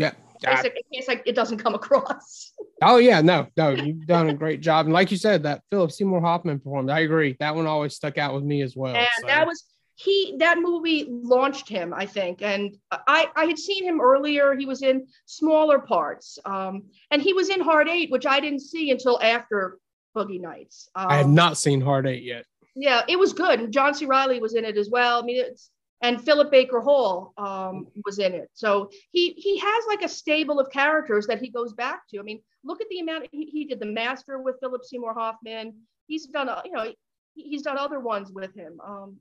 Yeah. 0.00 0.12
In 0.42 0.72
case 0.92 1.06
like 1.06 1.22
it 1.26 1.34
doesn't 1.34 1.58
come 1.58 1.74
across. 1.74 2.52
Oh 2.82 2.96
yeah, 2.96 3.20
no, 3.20 3.46
no, 3.58 3.72
you've 3.72 4.06
done 4.06 4.30
a 4.30 4.34
great 4.34 4.62
job. 4.62 4.86
And 4.86 4.94
like 4.94 5.10
you 5.10 5.18
said, 5.18 5.42
that 5.42 5.60
Philip 5.70 5.92
Seymour 5.92 6.22
Hoffman 6.22 6.60
performed. 6.60 6.90
I 6.90 7.00
agree. 7.00 7.36
That 7.38 7.54
one 7.54 7.66
always 7.66 7.94
stuck 7.94 8.16
out 8.16 8.32
with 8.32 8.42
me 8.42 8.62
as 8.62 8.74
well. 8.74 8.96
and 8.96 9.06
so. 9.20 9.26
that 9.26 9.46
was 9.46 9.64
he 9.96 10.36
that 10.38 10.58
movie 10.58 11.06
launched 11.10 11.68
him 11.68 11.92
i 11.92 12.06
think 12.06 12.40
and 12.40 12.74
i 12.90 13.28
i 13.36 13.44
had 13.44 13.58
seen 13.58 13.84
him 13.84 14.00
earlier 14.00 14.54
he 14.54 14.64
was 14.64 14.82
in 14.82 15.06
smaller 15.26 15.78
parts 15.78 16.38
um 16.46 16.84
and 17.10 17.20
he 17.20 17.34
was 17.34 17.50
in 17.50 17.60
hard 17.60 17.86
eight 17.86 18.10
which 18.10 18.24
i 18.24 18.40
didn't 18.40 18.60
see 18.60 18.90
until 18.90 19.20
after 19.20 19.78
boogie 20.16 20.40
nights 20.40 20.88
um, 20.94 21.08
I 21.10 21.16
have 21.16 21.28
not 21.28 21.58
seen 21.58 21.82
Hard 21.82 22.06
Eight 22.06 22.22
yet. 22.22 22.46
yeah 22.74 23.02
it 23.08 23.18
was 23.18 23.34
good 23.34 23.60
and 23.60 23.72
john 23.72 23.92
c 23.94 24.06
reilly 24.06 24.40
was 24.40 24.54
in 24.54 24.64
it 24.64 24.78
as 24.78 24.88
well 24.88 25.22
i 25.22 25.22
mean 25.22 25.44
it's 25.44 25.70
and 26.02 26.22
philip 26.22 26.50
baker 26.50 26.80
hall 26.80 27.32
um, 27.36 27.86
was 28.04 28.18
in 28.18 28.32
it. 28.32 28.50
So 28.54 28.90
he 29.12 29.32
he 29.32 29.58
has 29.58 29.84
like 29.88 30.02
a 30.02 30.08
stable 30.08 30.58
of 30.60 30.70
characters 30.70 31.26
that 31.26 31.40
he 31.40 31.50
goes 31.50 31.72
back 31.72 32.08
to. 32.08 32.18
I 32.18 32.22
mean 32.22 32.40
look 32.64 32.80
at 32.80 32.88
the 32.90 33.00
amount 33.00 33.28
he, 33.32 33.46
he 33.46 33.64
did 33.64 33.80
the 33.80 33.86
master 33.86 34.40
with 34.40 34.56
philip 34.60 34.84
seymour 34.84 35.14
hoffman. 35.14 35.74
He's 36.06 36.26
done 36.26 36.48
you 36.64 36.72
know 36.72 36.84
he- 36.84 36.96
he's 37.34 37.62
done 37.62 37.78
other 37.78 38.00
ones 38.00 38.30
with 38.32 38.54
him. 38.54 38.80
Um, 38.84 39.16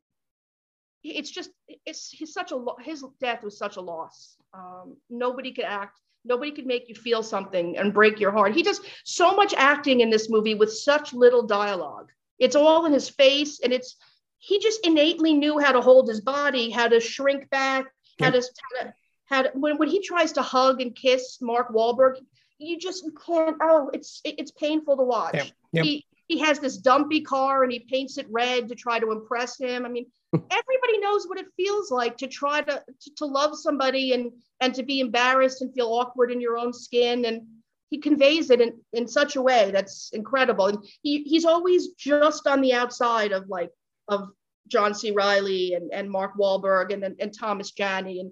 it's 1.03 1.31
just 1.31 1.51
it's 1.85 2.09
he's 2.09 2.33
such 2.33 2.51
a 2.51 2.55
lo- 2.55 2.77
his 2.81 3.03
death 3.21 3.43
was 3.43 3.57
such 3.57 3.77
a 3.77 3.81
loss. 3.81 4.35
Um, 4.53 4.97
nobody 5.09 5.51
could 5.51 5.65
act 5.65 5.99
nobody 6.25 6.51
could 6.51 6.65
make 6.65 6.89
you 6.89 6.95
feel 6.95 7.23
something 7.23 7.77
and 7.77 7.93
break 7.93 8.19
your 8.19 8.31
heart. 8.31 8.53
He 8.53 8.63
does 8.63 8.81
so 9.03 9.35
much 9.35 9.53
acting 9.55 10.01
in 10.01 10.09
this 10.09 10.29
movie 10.29 10.55
with 10.55 10.71
such 10.71 11.13
little 11.13 11.43
dialogue. 11.43 12.11
It's 12.39 12.55
all 12.55 12.85
in 12.85 12.93
his 12.93 13.09
face 13.09 13.59
and 13.61 13.73
it's 13.73 13.95
he 14.39 14.60
just 14.60 14.86
innately 14.86 15.34
knew 15.34 15.60
how 15.60 15.71
to 15.71 15.82
hold 15.82 16.08
his 16.08 16.21
body 16.21 16.69
how 16.69 16.88
to 16.88 16.99
shrink 16.99 17.49
back 17.49 17.86
how 18.19 18.30
to 18.30 18.41
how 18.41 18.84
to, 18.84 18.93
how 19.25 19.41
to 19.43 19.49
when, 19.54 19.78
when 19.78 19.89
he 19.89 20.02
tries 20.02 20.34
to 20.34 20.41
hug 20.41 20.82
and 20.82 20.95
kiss 20.95 21.39
mark 21.41 21.69
Wahlberg, 21.73 22.15
you 22.58 22.78
just 22.78 23.04
can't 23.25 23.58
oh 23.62 23.89
it's 23.93 24.21
it's 24.23 24.52
painful 24.52 24.97
to 24.97 25.04
watch. 25.04 25.36
Yep, 25.36 25.47
yep. 25.71 25.86
he 25.86 26.06
he 26.28 26.39
has 26.39 26.60
this 26.60 26.78
dumpy 26.78 27.21
car 27.21 27.63
and 27.63 27.71
he 27.71 27.80
paints 27.80 28.17
it 28.17 28.28
red 28.30 28.69
to 28.69 28.75
try 28.75 28.99
to 28.99 29.12
impress 29.12 29.58
him. 29.58 29.86
I 29.86 29.89
mean 29.89 30.06
everybody 30.34 30.99
knows 30.99 31.28
what 31.28 31.39
it 31.39 31.47
feels 31.56 31.89
like 31.89 32.17
to 32.17 32.28
try 32.28 32.62
to, 32.62 32.84
to 33.02 33.15
to 33.17 33.25
love 33.25 33.58
somebody 33.58 34.13
and 34.13 34.32
and 34.60 34.75
to 34.75 34.84
be 34.84 34.99
embarrassed 34.99 35.62
and 35.62 35.73
feel 35.73 35.88
awkward 35.88 36.32
in 36.32 36.41
your 36.41 36.58
own 36.58 36.73
skin. 36.73 37.25
And 37.25 37.47
he 37.89 37.97
conveys 37.97 38.52
it 38.52 38.62
in, 38.62 38.80
in 38.93 39.08
such 39.08 39.36
a 39.36 39.41
way 39.41 39.71
that's 39.71 40.12
incredible. 40.13 40.67
And 40.67 40.78
he, 41.02 41.23
he's 41.23 41.45
always 41.45 41.93
just 41.93 42.45
on 42.45 42.62
the 42.62 42.73
outside 42.73 43.32
of 43.32 43.49
like 43.49 43.71
of 44.09 44.29
john 44.67 44.93
c 44.93 45.11
reilly 45.11 45.73
and, 45.73 45.91
and 45.93 46.09
mark 46.09 46.35
Wahlberg 46.37 46.93
and, 46.93 47.03
and, 47.03 47.15
and 47.19 47.33
thomas 47.33 47.71
janney 47.71 48.19
and 48.19 48.31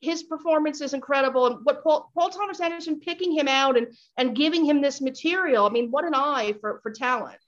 his 0.00 0.22
performance 0.22 0.80
is 0.80 0.94
incredible 0.94 1.46
and 1.46 1.58
what 1.64 1.82
paul, 1.84 2.10
paul 2.16 2.30
thomas 2.30 2.60
anderson 2.60 2.98
picking 3.00 3.32
him 3.32 3.48
out 3.48 3.76
and 3.76 3.88
and 4.16 4.34
giving 4.34 4.64
him 4.64 4.80
this 4.80 5.00
material 5.00 5.66
i 5.66 5.70
mean 5.70 5.90
what 5.90 6.04
an 6.04 6.14
eye 6.14 6.54
for 6.60 6.80
for 6.82 6.90
talent 6.90 7.38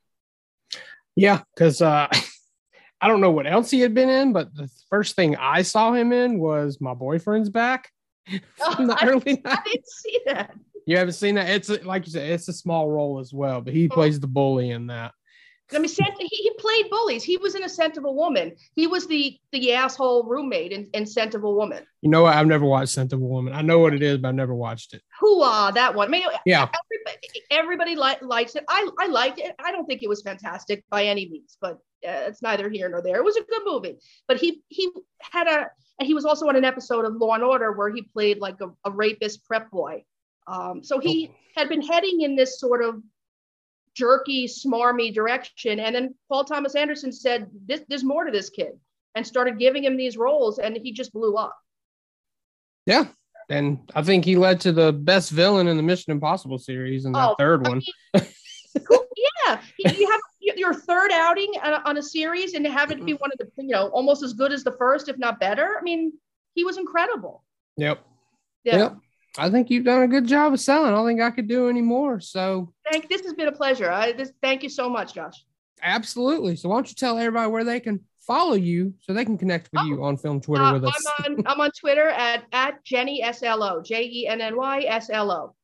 Yeah, 1.16 1.42
because 1.54 1.82
uh, 1.82 2.08
I 3.02 3.08
don't 3.08 3.20
know 3.20 3.32
what 3.32 3.46
else 3.46 3.70
he 3.70 3.80
had 3.80 3.92
been 3.94 4.08
in, 4.08 4.32
but 4.32 4.54
the 4.54 4.70
first 4.88 5.16
thing 5.16 5.36
I 5.36 5.62
saw 5.62 5.92
him 5.92 6.12
in 6.12 6.38
was 6.38 6.80
My 6.80 6.94
Boyfriend's 6.94 7.50
Back. 7.50 7.90
From 8.56 8.86
the 8.86 8.96
I- 8.98 9.06
early 9.08 9.42
i 9.44 9.58
didn't 9.64 9.88
see 9.88 10.20
that 10.26 10.54
You 10.86 10.96
haven't 10.96 11.14
seen 11.14 11.34
that? 11.34 11.50
It's 11.50 11.68
a, 11.68 11.82
like 11.82 12.06
you 12.06 12.12
said, 12.12 12.30
it's 12.30 12.48
a 12.48 12.52
small 12.52 12.88
role 12.88 13.18
as 13.18 13.32
well, 13.32 13.60
but 13.60 13.74
he 13.74 13.88
plays 13.88 14.20
the 14.20 14.28
bully 14.28 14.70
in 14.70 14.86
that. 14.86 15.12
I 15.74 15.78
mean, 15.78 15.88
Scent, 15.88 16.14
he, 16.18 16.26
he 16.28 16.50
played 16.58 16.90
bullies. 16.90 17.22
He 17.24 17.36
was 17.36 17.54
in 17.54 17.62
A 17.64 17.68
Scent 17.68 17.96
of 17.96 18.04
a 18.04 18.10
Woman. 18.12 18.52
He 18.74 18.86
was 18.86 19.06
the 19.06 19.38
the 19.52 19.72
asshole 19.72 20.24
roommate 20.24 20.72
in, 20.72 20.88
in 20.94 21.06
Scent 21.06 21.34
of 21.34 21.44
a 21.44 21.50
Woman. 21.50 21.84
You 22.00 22.10
know 22.10 22.22
what? 22.22 22.34
I've 22.34 22.46
never 22.46 22.64
watched 22.64 22.90
Scent 22.92 23.12
of 23.12 23.20
a 23.20 23.24
Woman. 23.24 23.52
I 23.52 23.62
know 23.62 23.78
what 23.78 23.94
it 23.94 24.02
is, 24.02 24.18
but 24.18 24.28
I've 24.28 24.34
never 24.34 24.54
watched 24.54 24.94
it. 24.94 25.02
Hooah, 25.22 25.72
that 25.74 25.94
one. 25.94 26.08
I 26.08 26.10
mean, 26.10 26.22
Yeah. 26.46 26.68
everybody, 26.90 27.42
everybody 27.50 27.96
li- 27.96 28.26
likes 28.26 28.54
it. 28.56 28.64
I, 28.68 28.88
I 29.00 29.06
liked 29.06 29.38
it. 29.38 29.54
I 29.64 29.72
don't 29.72 29.86
think 29.86 30.02
it 30.02 30.08
was 30.08 30.22
fantastic 30.22 30.84
by 30.90 31.04
any 31.04 31.28
means, 31.28 31.56
but 31.60 31.74
uh, 32.06 32.26
it's 32.28 32.42
neither 32.42 32.68
here 32.68 32.88
nor 32.88 33.02
there. 33.02 33.16
It 33.16 33.24
was 33.24 33.36
a 33.36 33.42
good 33.42 33.62
movie, 33.64 33.98
but 34.28 34.36
he 34.38 34.62
he 34.68 34.90
had 35.20 35.46
a 35.46 35.68
and 35.98 36.06
he 36.06 36.14
was 36.14 36.24
also 36.24 36.48
on 36.48 36.56
an 36.56 36.64
episode 36.64 37.04
of 37.04 37.14
Law 37.16 37.34
and 37.34 37.44
Order 37.44 37.72
where 37.72 37.90
he 37.90 38.02
played 38.02 38.38
like 38.38 38.60
a, 38.60 38.70
a 38.84 38.90
rapist 38.90 39.44
prep 39.46 39.70
boy. 39.70 40.04
Um, 40.46 40.82
so 40.82 40.98
he 40.98 41.30
Oh. 41.30 41.34
had 41.60 41.68
been 41.68 41.82
heading 41.82 42.22
in 42.22 42.34
this 42.34 42.58
sort 42.58 42.82
of 42.82 43.00
jerky, 43.94 44.46
smarmy 44.46 45.12
direction, 45.12 45.80
and 45.80 45.94
then 45.94 46.14
Paul 46.28 46.44
Thomas 46.44 46.74
Anderson 46.74 47.12
said, 47.12 47.48
this, 47.66 47.82
"There's 47.88 48.04
more 48.04 48.24
to 48.24 48.30
this 48.30 48.50
kid," 48.50 48.72
and 49.14 49.26
started 49.26 49.58
giving 49.58 49.84
him 49.84 49.96
these 49.96 50.16
roles, 50.16 50.58
and 50.58 50.76
he 50.76 50.92
just 50.92 51.12
blew 51.12 51.36
up. 51.36 51.56
Yeah. 52.86 53.06
And 53.48 53.90
I 53.94 54.02
think 54.02 54.24
he 54.24 54.36
led 54.36 54.60
to 54.62 54.72
the 54.72 54.92
best 54.92 55.30
villain 55.30 55.68
in 55.68 55.76
the 55.76 55.82
Mission 55.82 56.12
Impossible 56.12 56.58
series 56.58 57.04
in 57.04 57.12
that 57.12 57.30
Oh, 57.30 57.34
third 57.38 57.66
I 57.66 57.70
one. 57.70 57.82
Cool. 58.86 58.98
Yeah, 59.46 59.60
you 59.78 60.10
have 60.10 60.20
your 60.56 60.74
third 60.74 61.10
outing 61.12 61.52
on 61.62 61.72
a, 61.74 61.82
on 61.84 61.98
a 61.98 62.02
series 62.02 62.54
and 62.54 62.66
have 62.66 62.90
it 62.90 63.04
be 63.04 63.12
one 63.14 63.30
of 63.32 63.38
the 63.38 63.48
you 63.62 63.72
know 63.72 63.88
almost 63.88 64.22
as 64.22 64.32
good 64.32 64.52
as 64.52 64.64
the 64.64 64.72
first, 64.72 65.08
if 65.08 65.18
not 65.18 65.38
better. 65.38 65.76
I 65.78 65.82
mean, 65.82 66.12
he 66.54 66.64
was 66.64 66.76
incredible. 66.76 67.44
Yep. 67.76 68.04
Yeah. 68.64 68.76
Yep. 68.76 68.96
I 69.38 69.48
think 69.50 69.70
you've 69.70 69.84
done 69.84 70.02
a 70.02 70.08
good 70.08 70.26
job 70.26 70.52
of 70.52 70.60
selling. 70.60 70.88
I 70.92 70.94
don't 70.94 71.06
think 71.06 71.20
I 71.20 71.30
could 71.30 71.48
do 71.48 71.68
any 71.68 71.80
more. 71.80 72.20
So 72.20 72.72
Thank. 72.90 73.08
This 73.08 73.22
has 73.22 73.32
been 73.34 73.48
a 73.48 73.52
pleasure. 73.52 73.90
I 73.90 74.12
this, 74.12 74.32
thank 74.42 74.62
you 74.62 74.68
so 74.68 74.88
much, 74.88 75.14
Josh. 75.14 75.44
absolutely. 75.82 76.56
So 76.56 76.68
why 76.68 76.76
don't 76.76 76.88
you 76.88 76.94
tell 76.94 77.18
everybody 77.18 77.50
where 77.50 77.64
they 77.64 77.80
can 77.80 78.00
follow 78.20 78.54
you 78.54 78.94
so 79.00 79.12
they 79.12 79.24
can 79.24 79.36
connect 79.38 79.68
with 79.72 79.82
you 79.86 80.04
on 80.04 80.16
film 80.16 80.40
Twitter 80.40 80.64
Uh, 80.64 80.72
with 80.74 80.84
us? 80.84 81.04
I'm 81.18 81.34
on 81.38 81.46
I'm 81.46 81.60
on 81.60 81.70
Twitter 81.72 82.08
at 82.08 82.44
at 82.52 82.84
Jenny 82.84 83.22
SLO 83.32 83.82
J 83.82 84.04
E 84.04 84.26
N 84.28 84.40
N 84.40 84.56
Y 84.56 84.84
S 84.86 85.10
L 85.10 85.30
O, 85.30 85.54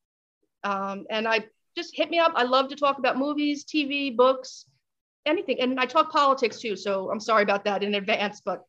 um, 0.68 1.04
and 1.10 1.28
I 1.28 1.44
just 1.76 1.94
hit 1.94 2.10
me 2.10 2.18
up. 2.18 2.32
I 2.34 2.42
love 2.44 2.68
to 2.70 2.76
talk 2.76 2.98
about 2.98 3.16
movies, 3.18 3.64
TV, 3.64 4.16
books, 4.16 4.64
anything, 5.26 5.60
and 5.60 5.78
I 5.78 5.84
talk 5.84 6.10
politics 6.10 6.58
too. 6.58 6.74
So 6.74 7.10
I'm 7.10 7.20
sorry 7.20 7.42
about 7.42 7.64
that 7.64 7.82
in 7.82 7.94
advance, 7.94 8.40
but. 8.44 8.64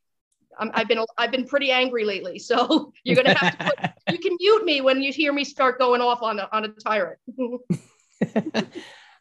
I'm, 0.60 0.72
I've 0.74 0.88
been 0.88 1.04
I've 1.18 1.32
been 1.32 1.48
pretty 1.48 1.72
angry 1.72 2.06
lately, 2.06 2.38
so 2.38 2.94
you're 3.04 3.16
gonna 3.16 3.34
have 3.34 3.58
to 3.58 3.64
put, 3.66 3.92
you 4.12 4.18
can 4.20 4.38
mute 4.40 4.66
me 4.66 4.82
when 4.82 5.02
you 5.02 5.12
hear 5.12 5.34
me 5.34 5.44
start 5.44 5.80
going 5.80 6.02
off 6.02 6.22
on 6.22 6.40
a, 6.40 6.50
on 6.52 6.66
a 6.66 6.68
tyrant. 6.68 7.20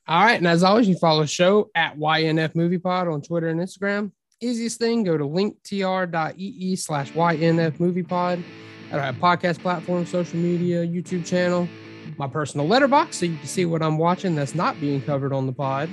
All 0.09 0.24
right. 0.24 0.38
And 0.38 0.46
as 0.46 0.62
always, 0.62 0.88
you 0.88 0.96
follow 0.96 1.20
the 1.20 1.27
show 1.27 1.70
at 1.74 1.98
YNF 1.98 2.55
Movie 2.55 2.79
Pod 2.79 3.09
on 3.09 3.20
Twitter 3.20 3.48
and 3.48 3.61
Instagram. 3.61 4.11
Easiest 4.40 4.79
thing, 4.79 5.03
go 5.05 5.18
to 5.18 5.24
linktr.ee 5.24 6.77
slash 6.77 7.12
YNF 7.12 7.79
Movie 7.81 8.03
Pod. 8.03 8.42
That'll 8.90 9.05
have 9.05 9.16
podcast 9.16 9.59
platform, 9.59 10.07
social 10.07 10.38
media, 10.38 10.87
YouTube 10.87 11.27
channel, 11.27 11.68
my 12.16 12.27
personal 12.27 12.66
Letterboxd, 12.66 13.14
so 13.14 13.27
you 13.27 13.37
can 13.37 13.46
see 13.46 13.66
what 13.66 13.83
I'm 13.83 13.98
watching 13.98 14.35
that's 14.35 14.55
not 14.55 14.81
being 14.81 15.03
covered 15.03 15.35
on 15.35 15.46
the 15.46 15.53
pod. 15.53 15.90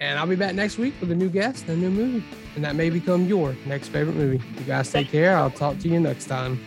And 0.00 0.18
I'll 0.18 0.26
be 0.26 0.36
back 0.36 0.54
next 0.54 0.76
week 0.78 0.94
with 1.00 1.10
a 1.10 1.14
new 1.14 1.28
guest 1.28 1.66
and 1.68 1.82
a 1.82 1.88
new 1.88 1.90
movie. 1.90 2.24
And 2.56 2.64
that 2.64 2.74
may 2.74 2.90
become 2.90 3.26
your 3.26 3.56
next 3.66 3.88
favorite 3.88 4.16
movie. 4.16 4.42
You 4.58 4.64
guys 4.64 4.90
take 4.90 5.08
care. 5.08 5.36
I'll 5.36 5.50
talk 5.50 5.78
to 5.80 5.88
you 5.88 6.00
next 6.00 6.26
time. 6.26 6.60